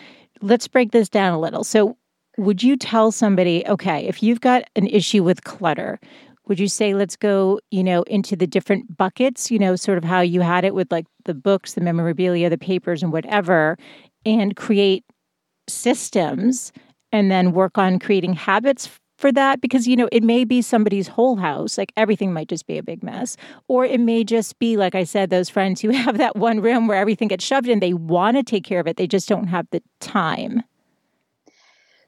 [0.42, 1.64] Let's break this down a little.
[1.64, 1.98] So
[2.38, 6.00] would you tell somebody okay if you've got an issue with clutter
[6.48, 10.04] would you say let's go, you know, into the different buckets, you know, sort of
[10.04, 13.78] how you had it with like the books, the memorabilia, the papers, and whatever,
[14.26, 15.04] and create
[15.68, 16.72] systems
[17.12, 21.08] and then work on creating habits for that because you know it may be somebody's
[21.08, 23.38] whole house like everything might just be a big mess.
[23.68, 26.88] Or it may just be like i said those friends who have that one room
[26.88, 29.48] where everything gets shoved in they want to take care of it they just don't
[29.48, 30.64] have the time.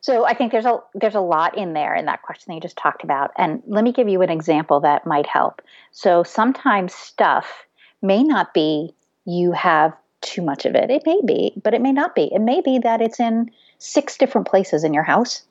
[0.02, 2.62] So i think there's a there's a lot in there in that question that you
[2.62, 5.62] just talked about and let me give you an example that might help.
[5.92, 7.66] So sometimes stuff
[8.02, 8.94] may not be
[9.26, 9.94] you have
[10.28, 12.78] too much of it it may be but it may not be it may be
[12.78, 15.44] that it's in six different places in your house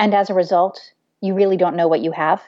[0.00, 0.80] and as a result,
[1.20, 2.42] you really don't know what you have,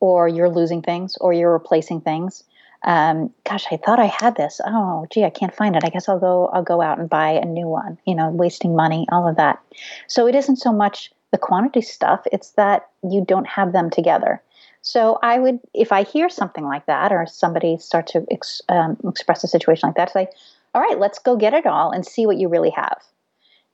[0.00, 2.44] or you're losing things, or you're replacing things.
[2.82, 4.58] Um, gosh, I thought I had this.
[4.64, 5.84] Oh, gee, I can't find it.
[5.84, 6.46] I guess I'll go.
[6.46, 7.98] I'll go out and buy a new one.
[8.06, 9.62] You know, wasting money, all of that.
[10.06, 14.40] So it isn't so much the quantity stuff; it's that you don't have them together.
[14.82, 18.96] So I would, if I hear something like that, or somebody start to ex, um,
[19.06, 20.28] express a situation like that, say,
[20.74, 23.02] "All right, let's go get it all and see what you really have."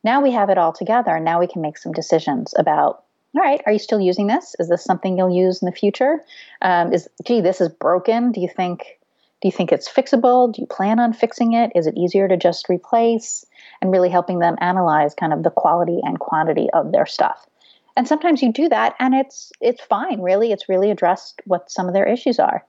[0.02, 3.04] Now we have it all together, and now we can make some decisions about
[3.36, 4.54] all right, are you still using this?
[4.60, 6.22] Is this something you'll use in the future?
[6.62, 8.30] Um, is gee, this is broken.
[8.30, 9.00] Do you think
[9.42, 10.52] do you think it's fixable?
[10.52, 11.72] Do you plan on fixing it?
[11.74, 13.44] Is it easier to just replace?
[13.82, 17.46] And really helping them analyze kind of the quality and quantity of their stuff.
[17.96, 20.52] And sometimes you do that and it's it's fine, really.
[20.52, 22.64] It's really addressed what some of their issues are.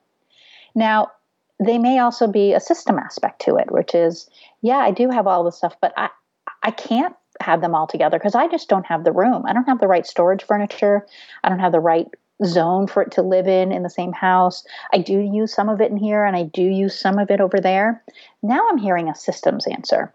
[0.75, 1.11] Now,
[1.59, 4.29] they may also be a system aspect to it, which is,
[4.61, 6.09] yeah, I do have all this stuff, but I
[6.63, 9.43] I can't have them all together because I just don't have the room.
[9.45, 11.05] I don't have the right storage furniture.
[11.43, 12.07] I don't have the right
[12.43, 14.65] zone for it to live in in the same house.
[14.93, 17.39] I do use some of it in here and I do use some of it
[17.39, 18.03] over there.
[18.43, 20.13] Now I'm hearing a systems answer.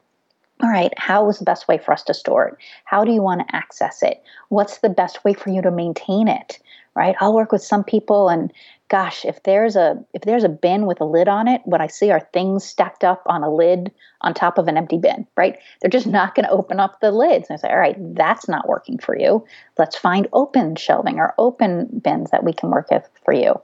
[0.62, 2.54] All right, how is the best way for us to store it?
[2.84, 4.22] How do you want to access it?
[4.48, 6.58] What's the best way for you to maintain it?
[6.94, 7.16] Right?
[7.20, 8.52] I'll work with some people and
[8.90, 11.86] gosh, if there's a if there's a bin with a lid on it, what I
[11.86, 15.58] see are things stacked up on a lid on top of an empty bin, right?
[15.80, 17.48] They're just not going to open up the lids.
[17.48, 19.46] And I say, all right, that's not working for you.
[19.78, 23.54] Let's find open shelving or open bins that we can work with for you.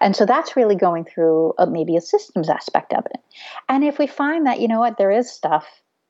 [0.00, 3.20] And so that's really going through a, maybe a systems aspect of it.
[3.68, 5.66] And if we find that, you know what, there is stuff,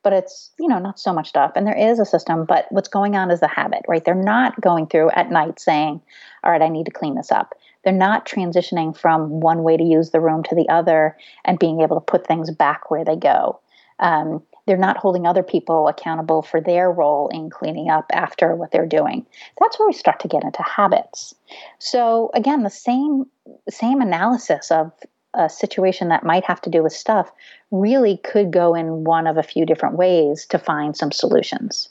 [0.07, 2.89] but it's, you know, not so much stuff, and there is a system, but what's
[2.89, 4.05] going on is the habit, right?
[4.05, 6.01] They're not going through at night saying,
[6.45, 9.85] all right, I need to clean this up they're not transitioning from one way to
[9.85, 13.15] use the room to the other and being able to put things back where they
[13.15, 13.61] go.
[14.01, 18.73] Um, they're not holding other people accountable for their role in cleaning up after what
[18.73, 19.25] they're doing.
[19.61, 21.37] That's where we start to get into habits.
[21.79, 23.27] So again, the same
[23.71, 24.91] same analysis of
[25.37, 27.31] a situation that might have to do with stuff
[27.71, 31.89] really could go in one of a few different ways to find some solutions.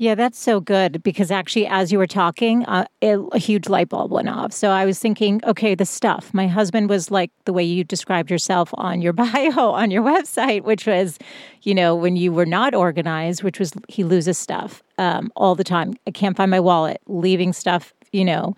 [0.00, 4.12] Yeah, that's so good because actually, as you were talking, uh, a huge light bulb
[4.12, 4.52] went off.
[4.52, 6.32] So I was thinking, okay, the stuff.
[6.32, 10.62] My husband was like the way you described yourself on your bio on your website,
[10.62, 11.18] which was,
[11.62, 15.64] you know, when you were not organized, which was he loses stuff um, all the
[15.64, 15.94] time.
[16.06, 18.54] I can't find my wallet, leaving stuff, you know,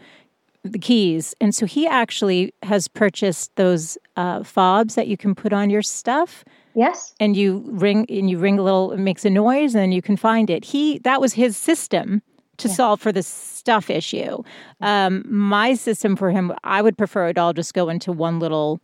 [0.63, 1.35] the keys.
[1.41, 5.83] And so he actually has purchased those uh, fobs that you can put on your
[5.83, 6.45] stuff
[6.75, 7.15] Yes.
[7.19, 10.17] And you ring and you ring a little, it makes a noise, and you can
[10.17, 10.65] find it.
[10.65, 12.23] He that was his system
[12.59, 12.75] to yeah.
[12.75, 14.43] solve for the stuff issue.
[14.81, 18.81] Um, my system for him, I would prefer it all just go into one little,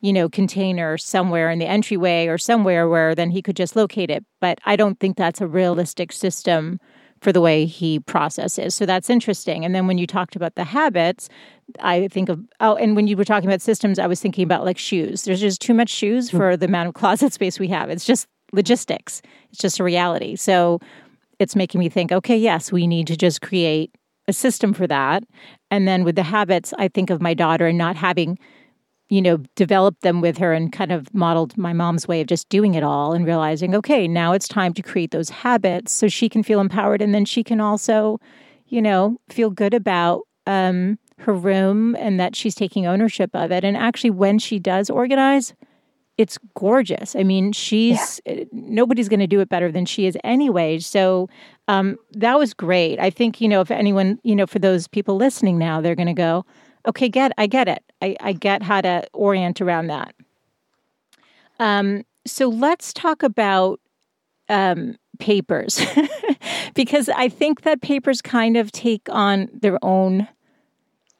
[0.00, 4.10] you know, container somewhere in the entryway or somewhere where then he could just locate
[4.10, 4.24] it.
[4.40, 6.80] But I don't think that's a realistic system
[7.24, 8.74] for the way he processes.
[8.74, 9.64] So that's interesting.
[9.64, 11.30] And then when you talked about the habits,
[11.80, 14.64] I think of oh, and when you were talking about systems, I was thinking about
[14.64, 15.22] like shoes.
[15.22, 16.36] There's just too much shoes hmm.
[16.36, 17.88] for the amount of closet space we have.
[17.88, 19.22] It's just logistics.
[19.50, 20.36] It's just a reality.
[20.36, 20.80] So
[21.38, 23.90] it's making me think, okay, yes, we need to just create
[24.28, 25.24] a system for that.
[25.70, 28.38] And then with the habits, I think of my daughter and not having,
[29.08, 32.48] you know, developed them with her and kind of modeled my mom's way of just
[32.48, 36.28] doing it all and realizing, okay, now it's time to create those habits so she
[36.28, 38.18] can feel empowered and then she can also,
[38.66, 43.64] you know, feel good about um, her room and that she's taking ownership of it.
[43.64, 45.54] And actually, when she does organize,
[46.16, 47.16] it's gorgeous.
[47.16, 48.32] I mean, she's yeah.
[48.32, 50.78] Eh, nobody's going to do it better than she is anyway.
[50.78, 51.28] So
[51.66, 53.00] um, that was great.
[53.00, 56.06] I think you know if anyone you know for those people listening now, they're going
[56.06, 56.44] to go,
[56.86, 57.82] okay, get I get it.
[58.04, 60.14] I, I get how to orient around that.
[61.58, 63.80] Um, so let's talk about
[64.48, 65.80] um, papers
[66.74, 70.28] because I think that papers kind of take on their own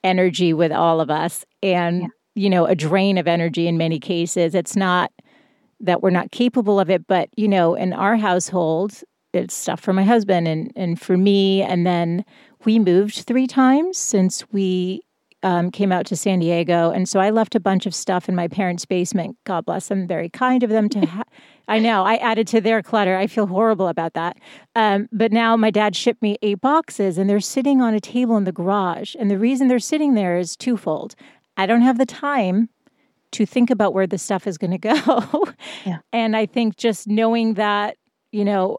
[0.02, 2.08] energy with all of us and yeah.
[2.34, 5.10] you know a drain of energy in many cases it's not
[5.80, 8.92] that we're not capable of it but you know in our household
[9.32, 12.22] it's stuff for my husband and and for me and then
[12.66, 15.00] we moved three times since we
[15.44, 18.34] um, came out to San Diego, and so I left a bunch of stuff in
[18.34, 19.36] my parents' basement.
[19.44, 21.06] God bless them, very kind of them to.
[21.14, 21.24] Ha-
[21.68, 23.16] I know I added to their clutter.
[23.16, 24.36] I feel horrible about that.
[24.74, 28.36] Um, but now my dad shipped me eight boxes, and they're sitting on a table
[28.36, 29.14] in the garage.
[29.18, 31.14] And the reason they're sitting there is twofold.
[31.56, 32.68] I don't have the time
[33.32, 35.44] to think about where the stuff is going to go.
[35.84, 35.98] yeah.
[36.12, 37.96] And I think just knowing that,
[38.32, 38.78] you know,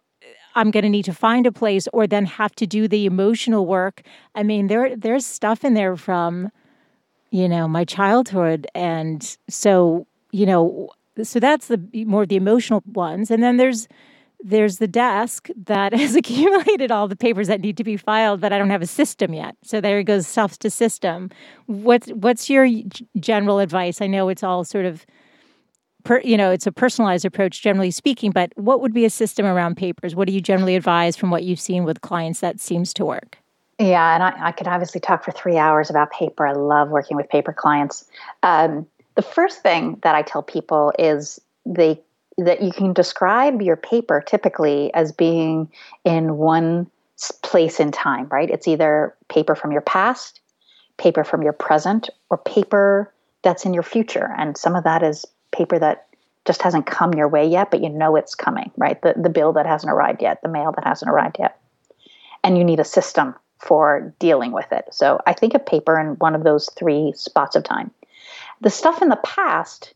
[0.56, 3.66] I'm going to need to find a place or then have to do the emotional
[3.66, 4.01] work.
[4.34, 6.51] I mean, there there's stuff in there from
[7.32, 10.89] you know, my childhood and so, you know,
[11.22, 13.88] so that's the more of the emotional ones and then there's
[14.43, 18.53] there's the desk that has accumulated all the papers that need to be filed, but
[18.53, 19.56] I don't have a system yet.
[19.64, 21.30] So there goes stuff to system.
[21.66, 22.68] What's what's your
[23.20, 24.01] general advice?
[24.01, 25.06] I know it's all sort of
[26.06, 29.45] per, you know, it's a personalized approach, generally speaking, but what would be a system
[29.45, 30.16] around papers?
[30.16, 33.38] What do you generally advise from what you've seen with clients that seems to work?
[33.78, 36.47] Yeah, and I, I could obviously talk for three hours about paper.
[36.47, 38.06] I love working with paper clients.
[38.41, 42.01] Um, the first thing that I tell people is they
[42.38, 45.70] that you can describe your paper typically as being
[46.03, 46.89] in one
[47.43, 48.49] place in time, right?
[48.49, 50.41] It's either paper from your past,
[50.97, 54.34] paper from your present, or paper that's in your future.
[54.38, 56.07] And some of that is paper that
[56.45, 59.01] just hasn't come your way yet, but you know it's coming, right?
[59.01, 61.59] The, the bill that hasn't arrived yet, the mail that hasn't arrived yet.
[62.43, 64.85] And you need a system for dealing with it.
[64.91, 67.91] So I think of paper in one of those three spots of time.
[68.61, 69.93] The stuff in the past,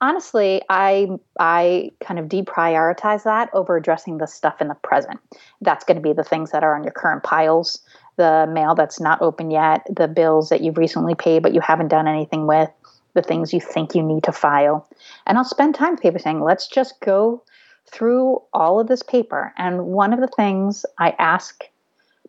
[0.00, 5.20] honestly, I I kind of deprioritize that over addressing the stuff in the present.
[5.60, 7.80] That's going to be the things that are on your current piles,
[8.16, 11.88] the mail that's not open yet, the bills that you've recently paid but you haven't
[11.88, 12.70] done anything with,
[13.14, 14.88] the things you think you need to file.
[15.26, 17.42] And I'll spend time with people saying, let's just go
[17.90, 19.52] through all of this paper.
[19.56, 21.64] And one of the things I ask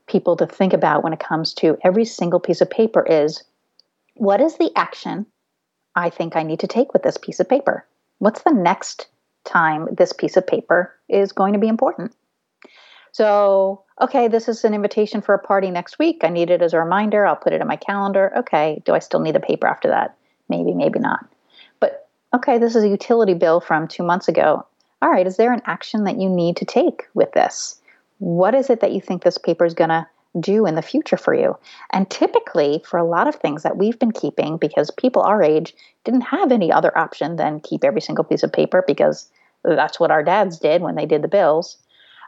[0.08, 3.44] people to think about when it comes to every single piece of paper is
[4.16, 5.26] what is the action
[5.96, 7.86] I think I need to take with this piece of paper?
[8.20, 9.08] What's the next
[9.44, 12.16] time this piece of paper is going to be important?
[13.12, 16.22] So, okay, this is an invitation for a party next week.
[16.24, 17.26] I need it as a reminder.
[17.26, 18.34] I'll put it in my calendar.
[18.40, 20.18] Okay, do I still need the paper after that?
[20.50, 21.26] Maybe, maybe not.
[21.80, 24.66] But okay, this is a utility bill from two months ago.
[25.02, 27.80] All right, is there an action that you need to take with this?
[28.20, 30.08] What is it that you think this paper is going to
[30.39, 31.58] do in the future for you?
[31.91, 35.76] And typically, for a lot of things that we've been keeping, because people our age
[36.04, 39.30] didn't have any other option than keep every single piece of paper because
[39.64, 41.78] that's what our dads did when they did the bills.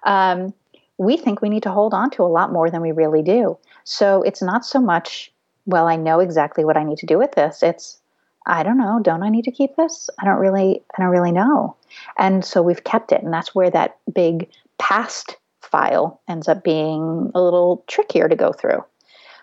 [0.04, 0.54] Um,
[0.98, 3.58] we think we need to hold on to a lot more than we really do.
[3.84, 5.32] So it's not so much,
[5.66, 7.62] well, I know exactly what I need to do with this.
[7.62, 8.00] It's,
[8.48, 10.10] I don't know, don't I need to keep this?
[10.20, 11.76] I don't really, I don't really know.
[12.18, 13.22] And so we've kept it.
[13.22, 18.54] And that's where that big past file ends up being a little trickier to go
[18.54, 18.84] through.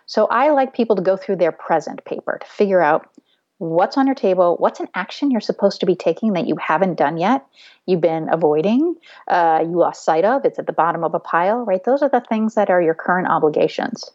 [0.06, 3.08] So I like people to go through their present paper to figure out
[3.58, 6.96] what's on your table, what's an action you're supposed to be taking that you haven't
[6.96, 7.46] done yet,
[7.86, 8.94] you've been avoiding,
[9.28, 11.84] uh, you lost sight of, it's at the bottom of a pile, right?
[11.84, 14.10] Those are the things that are your current obligations.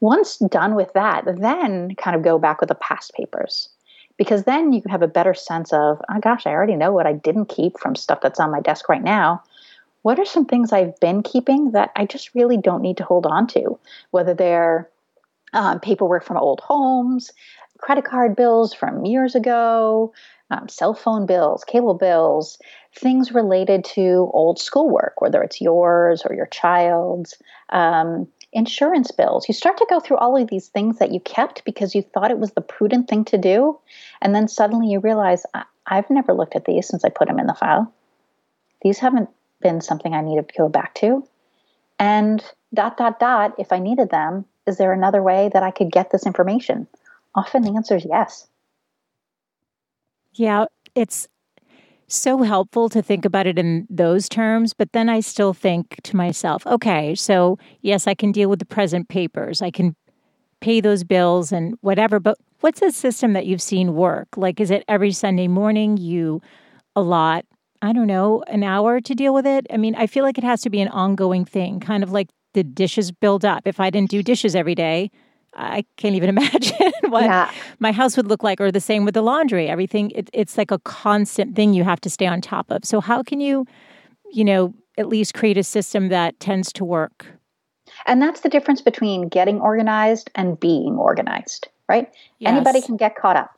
[0.00, 3.68] Once done with that, then kind of go back with the past papers
[4.20, 7.06] because then you can have a better sense of, oh gosh, I already know what
[7.06, 9.42] I didn't keep from stuff that's on my desk right now.
[10.02, 13.24] What are some things I've been keeping that I just really don't need to hold
[13.24, 13.78] on to?
[14.10, 14.90] Whether they're
[15.54, 17.30] um, paperwork from old homes,
[17.78, 20.12] credit card bills from years ago,
[20.50, 22.58] um, cell phone bills, cable bills,
[22.94, 27.38] things related to old schoolwork, whether it's yours or your child's,
[27.70, 29.46] um, insurance bills.
[29.48, 32.30] You start to go through all of these things that you kept because you thought
[32.30, 33.78] it was the prudent thing to do.
[34.20, 35.44] And then suddenly you realize,
[35.86, 37.92] I've never looked at these since I put them in the file.
[38.82, 39.28] These haven't
[39.60, 41.26] been something I needed to go back to.
[41.98, 42.42] And
[42.74, 46.10] dot, dot, dot, if I needed them, is there another way that I could get
[46.10, 46.86] this information?
[47.34, 48.48] Often the answer is yes.
[50.32, 51.28] Yeah, it's
[52.10, 56.16] so helpful to think about it in those terms, but then I still think to
[56.16, 59.62] myself, okay, so yes, I can deal with the present papers.
[59.62, 59.94] I can
[60.60, 64.28] pay those bills and whatever, but what's a system that you've seen work?
[64.36, 66.42] Like, is it every Sunday morning you
[66.94, 67.46] allot,
[67.80, 69.66] I don't know, an hour to deal with it?
[69.72, 72.28] I mean, I feel like it has to be an ongoing thing, kind of like
[72.52, 73.62] the dishes build up.
[73.66, 75.10] If I didn't do dishes every day,
[75.54, 77.50] I can't even imagine what yeah.
[77.78, 79.68] my house would look like, or the same with the laundry.
[79.68, 82.84] Everything, it, it's like a constant thing you have to stay on top of.
[82.84, 83.66] So, how can you,
[84.32, 87.26] you know, at least create a system that tends to work?
[88.06, 92.08] And that's the difference between getting organized and being organized, right?
[92.38, 92.52] Yes.
[92.52, 93.50] Anybody can get caught up.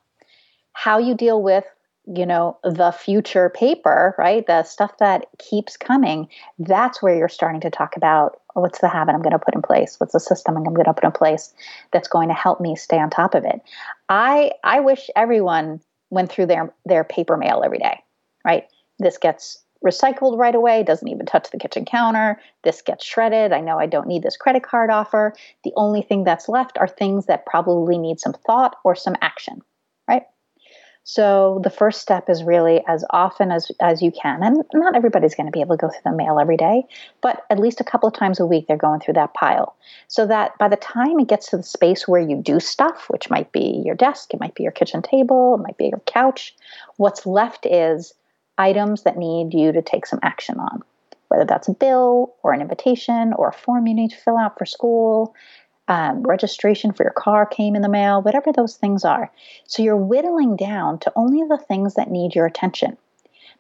[0.73, 1.65] How you deal with
[2.07, 4.47] you know, the future paper, right?
[4.47, 6.29] The stuff that keeps coming,
[6.59, 9.63] that's where you're starting to talk about what's the habit I'm going to put in
[9.63, 9.99] place?
[9.99, 11.55] What's the system I'm going to put in place
[11.93, 13.61] that's going to help me stay on top of it?
[14.09, 15.81] I I wish everyone
[16.11, 18.03] went through their their paper mail every day,
[18.45, 18.65] right?
[18.99, 22.41] This gets recycled right away, doesn't even touch the kitchen counter.
[22.63, 23.53] This gets shredded.
[23.53, 25.35] I know I don't need this credit card offer.
[25.65, 29.63] The only thing that's left are things that probably need some thought or some action,
[30.09, 30.23] right?
[31.05, 34.43] So the first step is really as often as, as you can.
[34.43, 36.85] And not everybody's going to be able to go through the mail every day,
[37.21, 39.75] but at least a couple of times a week they're going through that pile.
[40.07, 43.31] So that by the time it gets to the space where you do stuff, which
[43.31, 46.55] might be your desk, it might be your kitchen table, it might be your couch,
[46.99, 48.15] what's left is
[48.59, 50.83] items that need you to take some action on.
[51.29, 54.59] Whether that's a bill or an invitation or a form you need to fill out
[54.59, 55.35] for school,
[55.89, 59.31] um, registration for your car came in the mail, whatever those things are.
[59.67, 62.97] So you're whittling down to only the things that need your attention.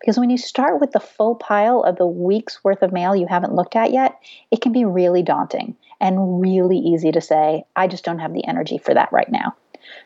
[0.01, 3.27] Because when you start with the full pile of the week's worth of mail you
[3.29, 4.19] haven't looked at yet,
[4.51, 8.45] it can be really daunting and really easy to say, I just don't have the
[8.47, 9.55] energy for that right now.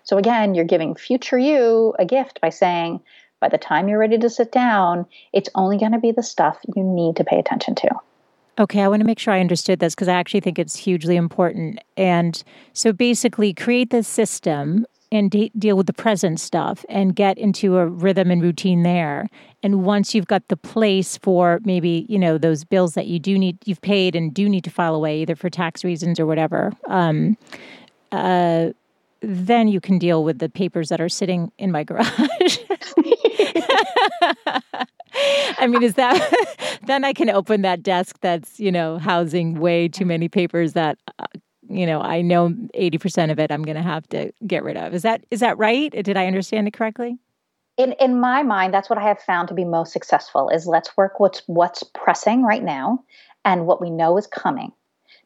[0.04, 3.00] So again, you're giving future you a gift by saying,
[3.40, 6.58] by the time you're ready to sit down, it's only going to be the stuff
[6.74, 7.88] you need to pay attention to.
[8.58, 11.16] Okay, I want to make sure I understood this because I actually think it's hugely
[11.16, 11.78] important.
[11.96, 12.42] And
[12.72, 17.76] so basically, create this system and de- deal with the present stuff and get into
[17.76, 19.28] a rhythm and routine there.
[19.62, 23.38] And once you've got the place for maybe, you know, those bills that you do
[23.38, 26.72] need, you've paid and do need to file away, either for tax reasons or whatever,
[26.88, 27.36] um,
[28.12, 28.70] uh,
[29.20, 32.58] then you can deal with the papers that are sitting in my garage.
[35.58, 39.88] I mean, is that then I can open that desk that's, you know, housing way
[39.88, 41.26] too many papers that uh,
[41.68, 44.94] you know, I know 80% of it I'm going to have to get rid of.
[44.94, 45.90] Is that is that right?
[45.90, 47.18] Did I understand it correctly?
[47.76, 50.96] In in my mind, that's what I have found to be most successful is let's
[50.96, 53.04] work what's what's pressing right now
[53.44, 54.72] and what we know is coming.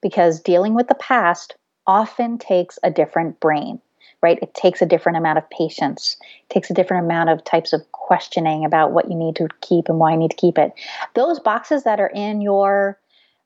[0.02, 3.80] Because dealing with the past often takes a different brain
[4.22, 4.38] right?
[4.42, 6.16] It takes a different amount of patience,
[6.48, 9.88] it takes a different amount of types of questioning about what you need to keep
[9.88, 10.72] and why you need to keep it.
[11.14, 12.98] Those boxes that are in your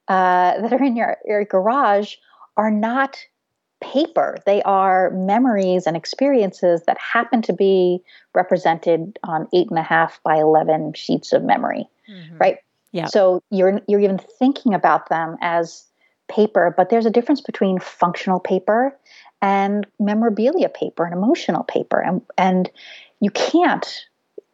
[0.09, 2.17] uh, that are in your, your garage
[2.57, 3.19] are not
[3.81, 4.39] paper.
[4.47, 8.01] They are memories and experiences that happen to be
[8.35, 12.39] represented on eight and a half by eleven sheets of memory, mm-hmm.
[12.39, 12.59] right?
[12.93, 13.07] Yeah.
[13.07, 15.85] So you're you're even thinking about them as
[16.29, 18.97] paper, but there's a difference between functional paper
[19.45, 22.01] and memorabilia paper and emotional paper.
[22.01, 22.71] And, and
[23.21, 23.87] you can't,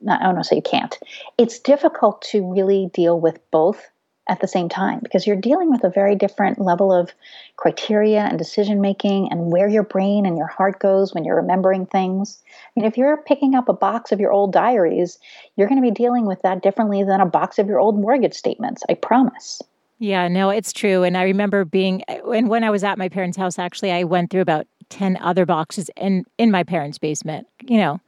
[0.01, 0.99] not, I don't know, say you can't.
[1.39, 3.89] It's difficult to really deal with both
[4.29, 7.13] at the same time because you're dealing with a very different level of
[7.57, 11.87] criteria and decision making and where your brain and your heart goes when you're remembering
[11.87, 12.43] things.
[12.49, 15.21] I mean, if you're picking up a box of your old diaries,
[15.55, 18.35] you're going to be dealing with that differently than a box of your old mortgage
[18.35, 19.63] statements, I promise.
[20.01, 21.05] Yeah, no, it's true.
[21.05, 24.31] And I remember being, and when I was at my parents' house, actually, I went
[24.31, 27.47] through about 10 other boxes in, in my parents' basement.
[27.63, 28.01] You know,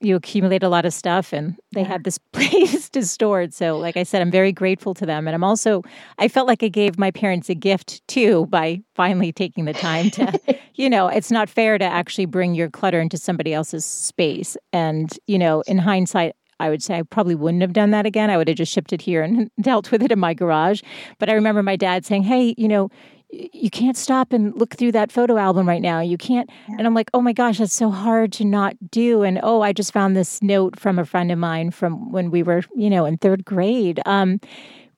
[0.00, 3.52] you accumulate a lot of stuff and they had this place to store it.
[3.52, 5.26] So, like I said, I'm very grateful to them.
[5.26, 5.82] And I'm also,
[6.18, 10.10] I felt like I gave my parents a gift too by finally taking the time
[10.10, 14.56] to, you know, it's not fair to actually bring your clutter into somebody else's space.
[14.72, 18.30] And, you know, in hindsight, I would say I probably wouldn't have done that again.
[18.30, 20.82] I would have just shipped it here and dealt with it in my garage.
[21.18, 22.90] But I remember my dad saying, Hey, you know,
[23.30, 26.00] you can't stop and look through that photo album right now.
[26.00, 26.48] You can't.
[26.68, 26.76] Yeah.
[26.78, 29.22] And I'm like, oh my gosh, that's so hard to not do.
[29.22, 32.42] And oh, I just found this note from a friend of mine from when we
[32.42, 34.00] were, you know, in third grade.
[34.06, 34.40] Um,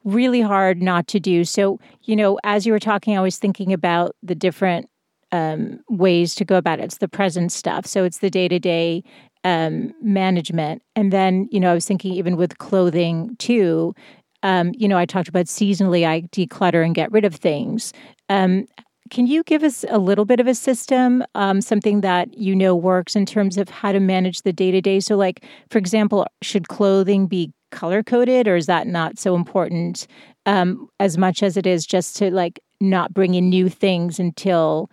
[0.04, 1.44] really hard not to do.
[1.44, 4.88] So, you know, as you were talking, I was thinking about the different
[5.32, 6.84] um, ways to go about it.
[6.84, 7.86] It's the present stuff.
[7.86, 9.04] So it's the day to day
[9.44, 10.82] um, management.
[10.96, 13.94] And then, you know, I was thinking even with clothing too,
[14.42, 17.92] um, you know, I talked about seasonally, I declutter and get rid of things.
[18.30, 18.66] Um,
[19.10, 22.76] can you give us a little bit of a system, um, something that you know
[22.76, 25.00] works in terms of how to manage the day to day?
[25.00, 30.06] So, like, for example, should clothing be color coded or is that not so important
[30.46, 34.90] um, as much as it is just to like not bring in new things until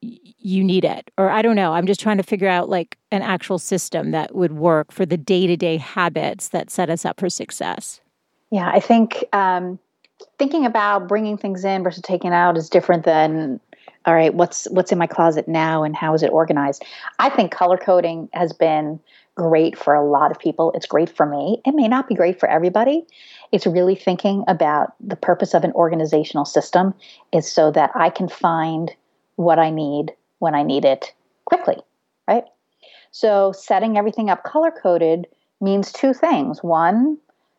[0.00, 1.10] you need it?
[1.18, 1.72] Or i don't know.
[1.72, 5.16] I'm just trying to figure out like an actual system that would work for the
[5.16, 8.00] day-to-day habits that set us up for success.
[8.50, 9.78] Yeah i think um,
[10.38, 13.60] thinking about bringing things in versus taking out is different than
[14.06, 16.84] all right what's what's in my closet now and how is it organized
[17.18, 19.00] i think color coding has been
[19.34, 22.38] great for a lot of people it's great for me it may not be great
[22.38, 23.04] for everybody
[23.50, 26.94] it's really thinking about the purpose of an organizational system
[27.32, 28.94] is so that i can find
[29.36, 31.12] what I need when I need it
[31.44, 31.76] quickly,
[32.28, 32.44] right?
[33.10, 35.26] So setting everything up color coded
[35.60, 36.62] means two things.
[36.62, 37.18] One,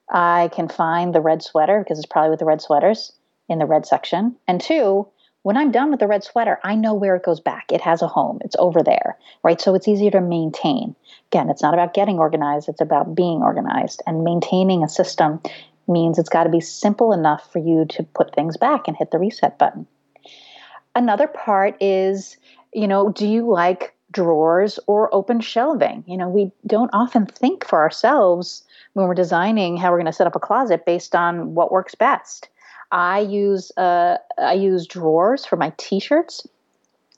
[0.10, 3.12] I can find the red sweater because it's probably with the red sweaters
[3.50, 4.36] in the red section.
[4.48, 5.08] And two,
[5.44, 7.72] when I'm done with the red sweater, I know where it goes back.
[7.72, 8.40] It has a home.
[8.44, 9.62] It's over there, right?
[9.62, 10.96] So it's easier to maintain.
[11.32, 14.02] Again, it's not about getting organized, it's about being organized.
[14.08, 15.42] And maintaining a system
[15.88, 19.12] means it's got to be simple enough for you to put things back and hit
[19.12, 19.86] the reset button.
[20.96, 22.38] Another part is,
[22.74, 26.04] you know, do you like drawers or open shelving?
[26.08, 28.64] You know, we don't often think for ourselves
[28.96, 31.96] when we're designing how we're going to set up a closet based on what works
[31.96, 32.50] best.
[32.92, 36.48] I use uh, I use drawers for my t-shirts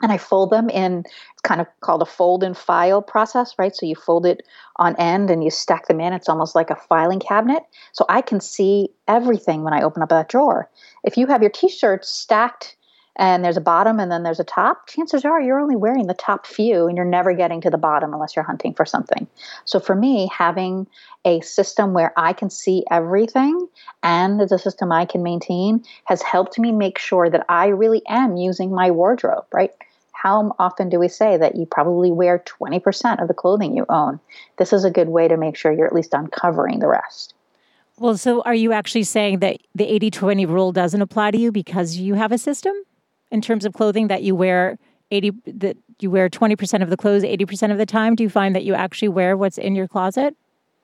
[0.01, 3.75] and I fold them in it's kind of called a fold and file process, right?
[3.75, 4.41] So you fold it
[4.77, 6.13] on end and you stack them in.
[6.13, 7.63] It's almost like a filing cabinet.
[7.91, 10.69] So I can see everything when I open up that drawer.
[11.03, 12.76] If you have your t-shirts stacked
[13.17, 16.13] and there's a bottom and then there's a top, chances are you're only wearing the
[16.13, 19.27] top few and you're never getting to the bottom unless you're hunting for something.
[19.65, 20.87] So for me, having
[21.25, 23.67] a system where I can see everything
[24.03, 28.37] and a system I can maintain has helped me make sure that I really am
[28.37, 29.71] using my wardrobe, right?
[30.11, 34.19] How often do we say that you probably wear 20% of the clothing you own?
[34.57, 37.33] This is a good way to make sure you're at least uncovering the rest.
[37.99, 41.51] Well, so are you actually saying that the 80 20 rule doesn't apply to you
[41.51, 42.73] because you have a system?
[43.31, 44.77] In terms of clothing that you wear
[45.11, 48.15] 80 that you wear 20% of the clothes 80% of the time?
[48.15, 50.35] Do you find that you actually wear what's in your closet?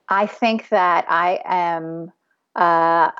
[0.08, 2.12] I think that i am
[2.56, 3.10] uh,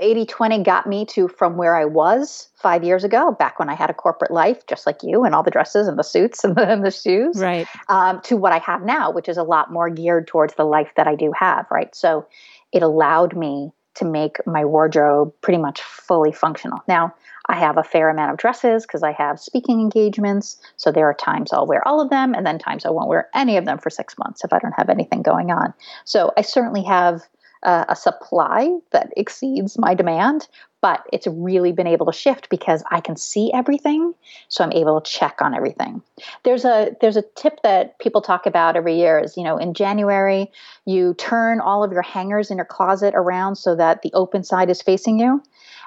[0.00, 3.74] 80 20 got me to from where i was five years ago back when i
[3.74, 6.54] had a corporate life just like you and all the dresses and the suits and
[6.54, 7.66] the, and the shoes right.
[7.88, 10.90] um, to what i have now which is a lot more geared towards the life
[10.96, 11.94] that i do have right?
[11.94, 12.26] So
[12.72, 17.14] it allowed me to make my wardrobe pretty much fully functional now
[17.48, 20.58] I have a fair amount of dresses because I have speaking engagements.
[20.76, 23.28] So there are times I'll wear all of them, and then times I won't wear
[23.34, 25.72] any of them for six months if I don't have anything going on.
[26.04, 27.22] So I certainly have
[27.62, 30.48] uh, a supply that exceeds my demand,
[30.80, 34.14] but it's really been able to shift because I can see everything,
[34.48, 36.02] so I'm able to check on everything.
[36.44, 39.74] There's a there's a tip that people talk about every year is you know in
[39.74, 40.50] January
[40.84, 44.70] you turn all of your hangers in your closet around so that the open side
[44.70, 45.42] is facing you.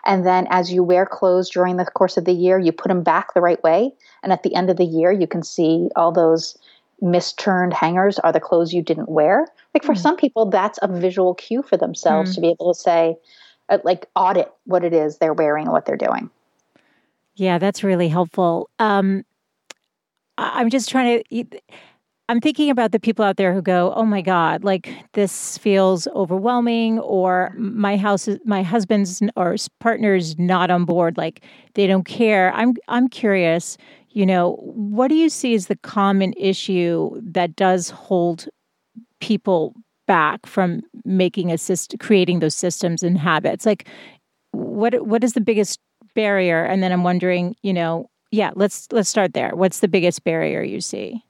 [0.06, 3.04] And then as you wear clothes during the course of the year, you put them
[3.04, 3.94] back the right way.
[4.24, 6.58] And at the end of the year, you can see all those
[7.02, 9.48] misturned hangers are the clothes you didn't wear.
[9.74, 9.98] Like for mm.
[9.98, 12.36] some people, that's a visual cue for themselves mm.
[12.36, 13.16] to be able to say,
[13.70, 16.30] uh, like, audit what it is they're wearing and what they're doing.
[17.36, 18.70] Yeah, that's really helpful.
[18.80, 19.24] Um,
[20.38, 21.46] I'm just trying to.
[22.30, 26.08] I'm thinking about the people out there who go, "Oh my god, like this feels
[26.08, 31.18] overwhelming," or "My house, is, my husband's or partner's not on board.
[31.18, 31.44] Like
[31.74, 33.78] they don't care." I'm I'm curious.
[34.14, 38.48] You know, what do you see as the common issue that does hold
[39.20, 39.74] people
[40.06, 43.66] back from making a system, creating those systems and habits?
[43.66, 43.88] Like,
[44.52, 45.80] what what is the biggest
[46.14, 46.64] barrier?
[46.64, 49.56] And then I'm wondering, you know, yeah, let's let's start there.
[49.56, 51.24] What's the biggest barrier you see?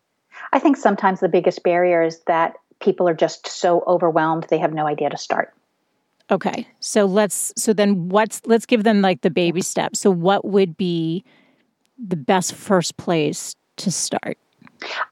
[0.53, 4.73] I think sometimes the biggest barrier is that people are just so overwhelmed they have
[4.73, 5.53] no idea to start.
[6.31, 6.67] Okay.
[6.79, 9.99] So let's so then what's let's give them like the baby steps.
[9.99, 11.23] So what would be
[12.05, 14.37] the best first place to start?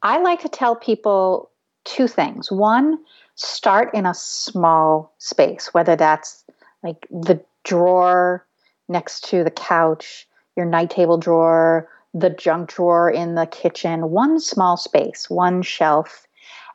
[0.04, 1.52] I like to tell people
[1.86, 2.52] two things.
[2.52, 2.98] One,
[3.36, 6.44] start in a small space, whether that's
[6.84, 8.46] like the drawer
[8.88, 14.40] next to the couch, your night table drawer, the junk drawer in the kitchen, one
[14.40, 16.28] small space, one shelf,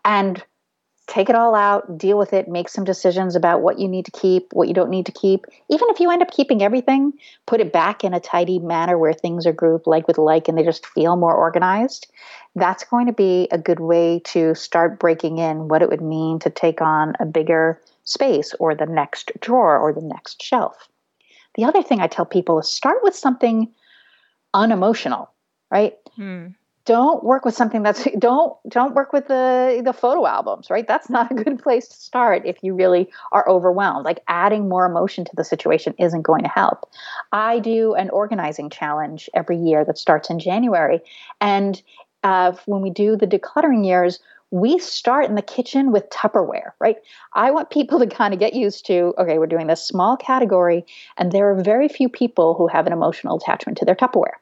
[0.04, 0.44] and
[1.06, 4.10] take it all out, deal with it, make some decisions about what you need to
[4.10, 5.44] keep, what you don't need to keep.
[5.68, 7.12] Even if you end up keeping everything,
[7.46, 10.56] put it back in a tidy manner where things are grouped like with like and
[10.56, 12.06] they just feel more organized.
[12.54, 16.38] That's going to be a good way to start breaking in what it would mean
[16.40, 20.88] to take on a bigger space or the next drawer or the next shelf.
[21.56, 23.72] The other thing I tell people is start with something
[24.54, 25.30] unemotional,
[25.70, 25.94] right?
[26.16, 26.48] Hmm.
[26.86, 30.86] Don't work with something that's don't don't work with the the photo albums, right?
[30.86, 34.04] That's not a good place to start if you really are overwhelmed.
[34.04, 36.90] Like adding more emotion to the situation isn't going to help.
[37.32, 41.00] I do an organizing challenge every year that starts in January,
[41.40, 41.80] and
[42.22, 44.18] uh, when we do the decluttering years,
[44.50, 46.96] we start in the kitchen with Tupperware, right?
[47.32, 50.84] I want people to kind of get used to okay, we're doing this small category,
[51.16, 54.38] and there are very few people who have an emotional attachment to their Tupperware,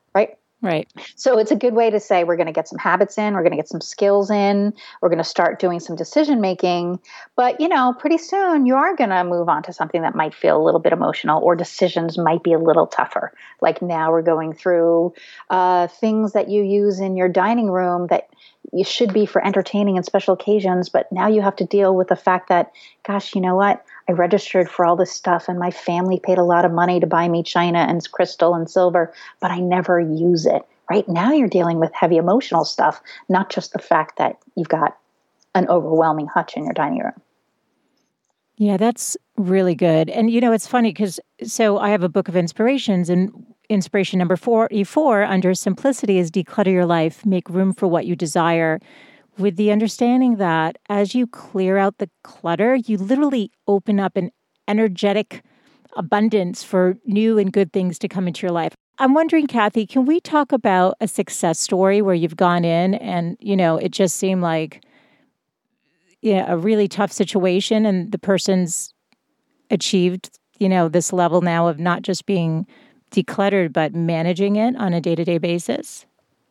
[0.62, 0.88] right?
[1.16, 3.42] So it's a good way to say we're going to get some habits in, we're
[3.42, 7.00] going to get some skills in, we're going to start doing some decision making.
[7.36, 10.34] But, you know, pretty soon you are going to move on to something that might
[10.34, 13.32] feel a little bit emotional or decisions might be a little tougher.
[13.60, 15.14] Like now we're going through
[15.50, 18.28] uh, things that you use in your dining room that
[18.72, 22.08] you should be for entertaining and special occasions, but now you have to deal with
[22.08, 22.72] the fact that,
[23.06, 23.84] gosh, you know what?
[24.08, 27.06] I registered for all this stuff and my family paid a lot of money to
[27.06, 30.62] buy me china and crystal and silver, but I never use it.
[30.90, 34.96] Right now, you're dealing with heavy emotional stuff, not just the fact that you've got
[35.54, 37.20] an overwhelming hutch in your dining room.
[38.56, 40.08] Yeah, that's really good.
[40.08, 43.30] And you know, it's funny because so I have a book of inspirations, and
[43.68, 48.16] inspiration number four E4 under simplicity is declutter your life, make room for what you
[48.16, 48.80] desire.
[49.38, 54.30] With the understanding that as you clear out the clutter, you literally open up an
[54.68, 55.42] energetic
[55.96, 58.74] abundance for new and good things to come into your life.
[58.98, 63.36] I'm wondering, Kathy, can we talk about a success story where you've gone in and,
[63.40, 64.84] you know, it just seemed like
[66.22, 68.91] yeah, a really tough situation and the person's
[69.72, 72.66] achieved, you know, this level now of not just being
[73.10, 76.06] decluttered, but managing it on a day to day basis?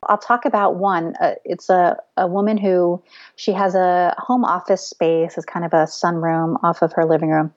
[0.09, 1.15] I'll talk about one.
[1.21, 3.01] Uh, it's a, a woman who
[3.35, 7.29] she has a home office space as kind of a sunroom off of her living
[7.29, 7.53] room.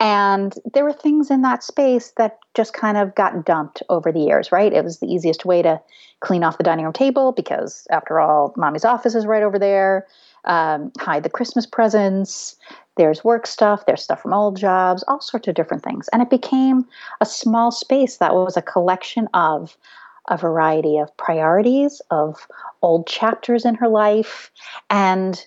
[0.00, 4.18] And there were things in that space that just kind of got dumped over the
[4.18, 4.72] years, right?
[4.72, 5.80] It was the easiest way to
[6.20, 10.06] clean off the dining room table because, after all, mommy's office is right over there.
[10.46, 12.56] Um, hide the Christmas presents.
[12.96, 16.08] There's work stuff, there's stuff from old jobs, all sorts of different things.
[16.08, 16.86] And it became
[17.20, 19.76] a small space that was a collection of
[20.28, 22.48] a variety of priorities, of
[22.82, 24.50] old chapters in her life.
[24.90, 25.44] And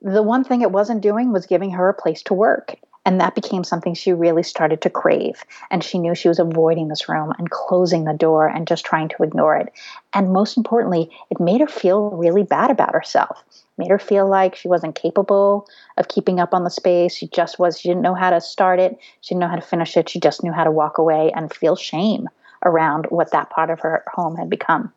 [0.00, 2.76] the one thing it wasn't doing was giving her a place to work.
[3.04, 5.44] And that became something she really started to crave.
[5.70, 9.08] And she knew she was avoiding this room and closing the door and just trying
[9.10, 9.72] to ignore it.
[10.12, 13.44] And most importantly, it made her feel really bad about herself.
[13.78, 15.68] Made her feel like she wasn't capable
[15.98, 17.14] of keeping up on the space.
[17.14, 18.98] She just was, she didn't know how to start it.
[19.20, 20.08] She didn't know how to finish it.
[20.08, 22.28] She just knew how to walk away and feel shame
[22.64, 24.92] around what that part of her home had become.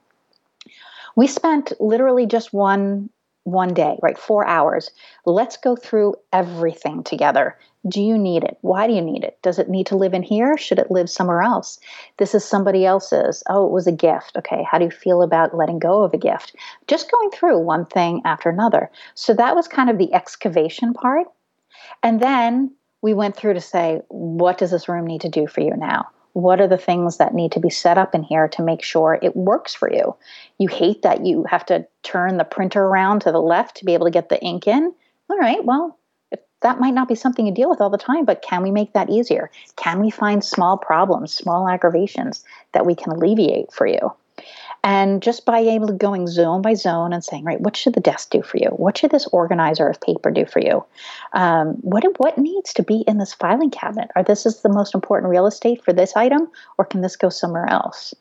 [1.15, 3.09] We spent literally just one
[3.51, 4.17] one day, right?
[4.17, 4.91] 4 hours.
[5.25, 7.57] Let's go through everything together.
[7.87, 8.57] Do you need it?
[8.61, 9.37] Why do you need it?
[9.41, 10.57] Does it need to live in here?
[10.57, 11.79] Should it live somewhere else?
[12.17, 13.41] This is somebody else's.
[13.49, 14.35] Oh, it was a gift.
[14.37, 16.55] Okay, how do you feel about letting go of a gift?
[16.87, 18.91] Just going through one thing after another.
[19.15, 21.27] So that was kind of the excavation part.
[22.03, 25.61] And then we went through to say, what does this room need to do for
[25.61, 26.09] you now?
[26.33, 29.19] What are the things that need to be set up in here to make sure
[29.21, 30.15] it works for you?
[30.57, 33.93] You hate that you have to turn the printer around to the left to be
[33.93, 34.93] able to get the ink in.
[35.29, 35.97] All right well
[36.61, 38.93] that might not be something you deal with all the time but can we make
[38.93, 39.49] that easier?
[39.75, 44.11] Can we find small problems small aggravations that we can alleviate for you
[44.83, 47.99] and just by able to going zone by zone and saying, right, what should the
[47.99, 48.67] desk do for you?
[48.67, 50.83] What should this organizer of paper do for you?
[51.33, 54.09] Um, what what needs to be in this filing cabinet?
[54.15, 57.29] Are this is the most important real estate for this item, or can this go
[57.29, 58.13] somewhere else?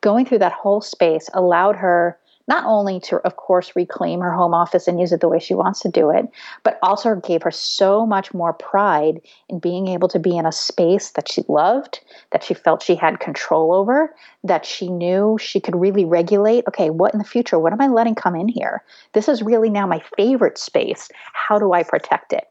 [0.00, 2.18] Going through that whole space allowed her
[2.48, 5.54] not only to, of course, reclaim her home office and use it the way she
[5.54, 6.28] wants to do it,
[6.62, 10.52] but also gave her so much more pride in being able to be in a
[10.52, 14.14] space that she loved, that she felt she had control over,
[14.44, 16.64] that she knew she could really regulate.
[16.68, 17.58] Okay, what in the future?
[17.58, 18.82] What am I letting come in here?
[19.12, 21.08] This is really now my favorite space.
[21.32, 22.44] How do I protect it?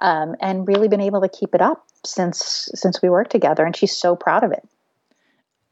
[0.00, 3.74] Um, and really been able to keep it up since since we worked together, and
[3.74, 4.66] she's so proud of it.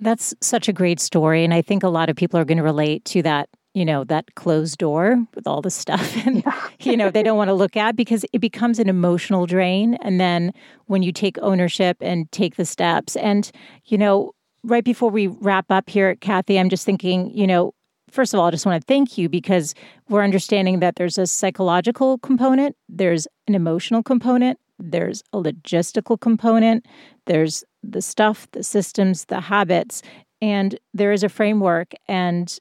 [0.01, 1.45] That's such a great story.
[1.45, 4.05] And I think a lot of people are going to relate to that, you know,
[4.05, 6.43] that closed door with all the stuff and,
[6.81, 9.99] you know, they don't want to look at because it becomes an emotional drain.
[10.01, 10.55] And then
[10.87, 13.53] when you take ownership and take the steps, and,
[13.85, 14.33] you know,
[14.65, 17.75] right before we wrap up here, Kathy, I'm just thinking, you know,
[18.11, 19.75] first of all, I just want to thank you because
[20.09, 26.87] we're understanding that there's a psychological component, there's an emotional component, there's a logistical component,
[27.27, 30.01] there's the stuff, the systems, the habits,
[30.41, 32.59] and there is a framework and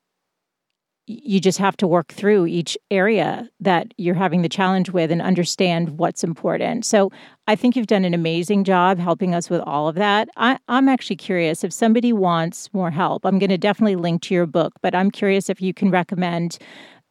[1.07, 5.21] you just have to work through each area that you're having the challenge with and
[5.21, 6.85] understand what's important.
[6.85, 7.11] So
[7.47, 10.29] I think you've done an amazing job helping us with all of that.
[10.35, 14.33] I, am actually curious if somebody wants more help, I'm going to definitely link to
[14.33, 16.57] your book, but I'm curious if you can recommend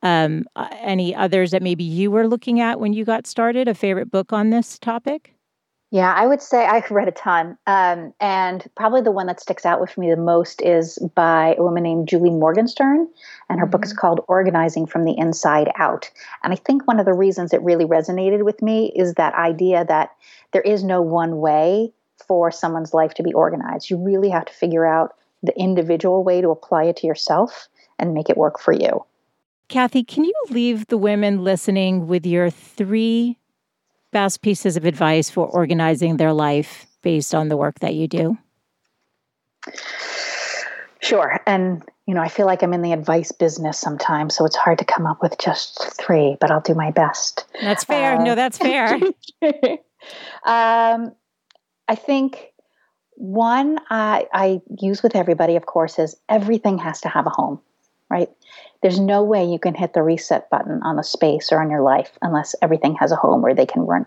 [0.02, 0.44] um,
[0.80, 4.32] any others that maybe you were looking at when you got started, a favorite book
[4.32, 5.33] on this topic?
[5.94, 7.56] Yeah, I would say I've read a ton.
[7.68, 11.62] Um, and probably the one that sticks out with me the most is by a
[11.62, 13.06] woman named Julie Morgenstern.
[13.48, 13.70] And her mm-hmm.
[13.70, 14.00] book is mm-hmm.
[14.00, 16.10] called Organizing from the Inside Out.
[16.42, 19.84] And I think one of the reasons it really resonated with me is that idea
[19.84, 20.10] that
[20.52, 21.92] there is no one way
[22.26, 23.88] for someone's life to be organized.
[23.88, 25.14] You really have to figure out
[25.44, 27.68] the individual way to apply it to yourself
[28.00, 29.04] and make it work for you.
[29.68, 33.38] Kathy, can you leave the women listening with your three
[34.14, 38.38] best pieces of advice for organizing their life based on the work that you do?
[41.00, 41.40] Sure.
[41.46, 44.78] And, you know, I feel like I'm in the advice business sometimes, so it's hard
[44.78, 47.44] to come up with just three, but I'll do my best.
[47.60, 48.16] That's fair.
[48.16, 48.94] Uh, no, that's fair.
[50.46, 51.12] um,
[51.88, 52.52] I think
[53.16, 57.60] one I, I use with everybody, of course, is everything has to have a home,
[58.08, 58.30] right?
[58.84, 61.80] There's no way you can hit the reset button on a space or on your
[61.80, 64.04] life unless everything has a home where they can run,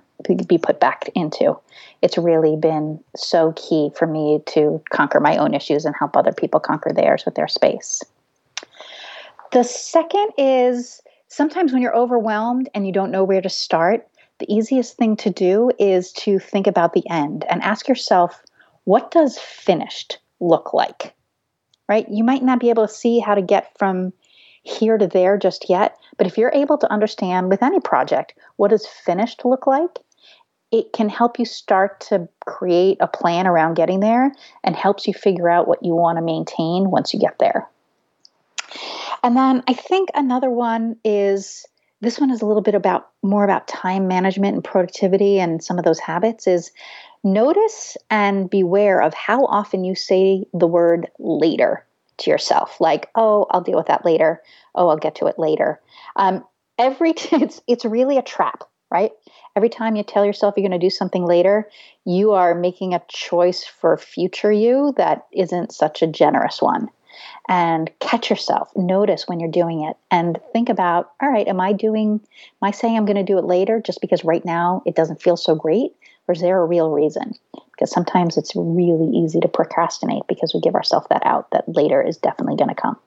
[0.48, 1.58] be put back into.
[2.04, 6.32] It's really been so key for me to conquer my own issues and help other
[6.32, 8.04] people conquer theirs with their space.
[9.52, 14.08] The second is sometimes when you're overwhelmed and you don't know where to start,
[14.38, 18.44] the easiest thing to do is to think about the end and ask yourself,
[18.84, 21.16] what does finished look like?
[21.90, 22.08] Right?
[22.12, 24.14] You might not be able to see how to get from
[24.68, 28.70] here to there just yet, but if you're able to understand with any project what
[28.70, 29.99] does finished look like,
[30.72, 35.13] it can help you start to create a plan around getting there and helps you
[35.13, 37.70] figure out what you want to maintain once you get there.
[39.24, 41.65] And then I think another one is
[42.01, 45.80] this one is a little bit about more about time management and productivity and some
[45.80, 46.72] of those habits is
[47.24, 51.87] notice and beware of how often you say the word later
[52.20, 54.41] to yourself like oh i'll deal with that later.
[54.76, 55.80] Oh i'll get to it later.
[56.15, 56.43] Um,
[56.78, 59.11] every t- it's it's really a trap right?
[59.57, 61.70] Every time you tell yourself you're going to do something later
[62.07, 66.88] you are making a choice for future you that isn't such a generous one.
[67.49, 68.70] And catch yourself.
[68.76, 72.22] Notice when you're doing it and think about all right am i doing
[72.61, 75.22] am i saying i'm going to do it later just because right now it doesn't
[75.22, 75.91] feel so great?
[76.28, 77.34] Or is there a real reason?
[77.78, 82.02] Because sometimes it's really easy to procrastinate because we give ourselves that out that later
[82.02, 82.98] is definitely going to come.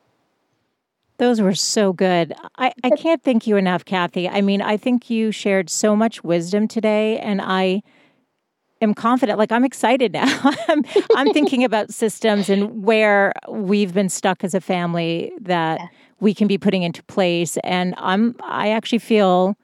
[1.18, 2.32] Those were so good.
[2.56, 4.26] I, I can't thank you enough, Kathy.
[4.26, 7.82] I mean, I think you shared so much wisdom today, and I
[8.80, 9.38] am confident.
[9.38, 10.40] Like, I'm excited now.
[10.68, 10.82] I'm,
[11.16, 15.86] I'm thinking about systems and where we've been stuck as a family that yeah.
[16.20, 17.58] we can be putting into place.
[17.64, 19.58] And I'm, I actually feel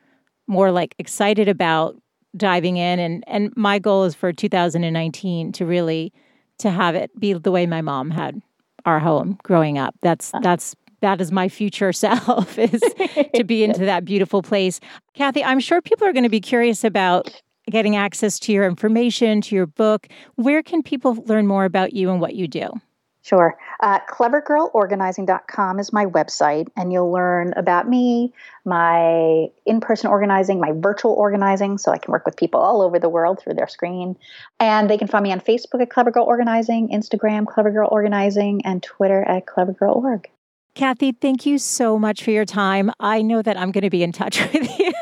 [0.47, 1.97] more like excited about
[2.37, 6.13] diving in and and my goal is for 2019 to really
[6.59, 8.41] to have it be the way my mom had
[8.85, 9.95] our home growing up.
[10.03, 10.41] That's ah.
[10.41, 12.81] that's that is my future self is
[13.35, 14.81] to be into that beautiful place.
[15.15, 19.41] Kathy i'm sure people are going to be curious about getting access to your information
[19.41, 20.07] to your book.
[20.37, 22.71] Where can people learn more about you and what you do
[23.27, 23.59] Sure.
[23.81, 28.33] Uh, clevergirlorganizing.com is my website, and you'll learn about me,
[28.65, 33.01] my in person organizing, my virtual organizing, so I can work with people all over
[33.01, 34.17] the world through their screen.
[34.61, 38.65] And they can find me on Facebook at Clever Girl Organizing, Instagram, Clever Girl Organizing,
[38.65, 40.27] and Twitter at CleverGirlOrg.
[40.77, 42.93] Kathy, thank you so much for your time.
[43.01, 44.93] I know that I'm going to be in touch with you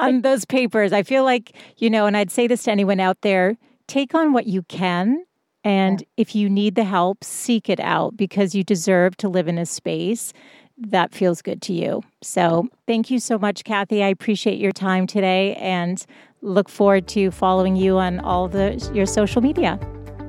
[0.00, 0.92] on those papers.
[0.92, 3.56] I feel like, you know, and I'd say this to anyone out there
[3.86, 5.24] take on what you can
[5.64, 6.06] and yeah.
[6.16, 9.66] if you need the help, seek it out because you deserve to live in a
[9.66, 10.32] space
[10.78, 12.02] that feels good to you.
[12.22, 14.02] So, thank you so much, Kathy.
[14.02, 16.04] I appreciate your time today and
[16.40, 19.78] look forward to following you on all the your social media.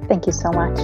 [0.08, 0.78] Thank you so much.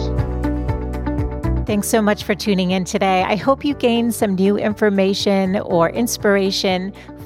[1.67, 3.21] Thanks so much for tuning in today.
[3.21, 6.91] I hope you gained some new information or inspiration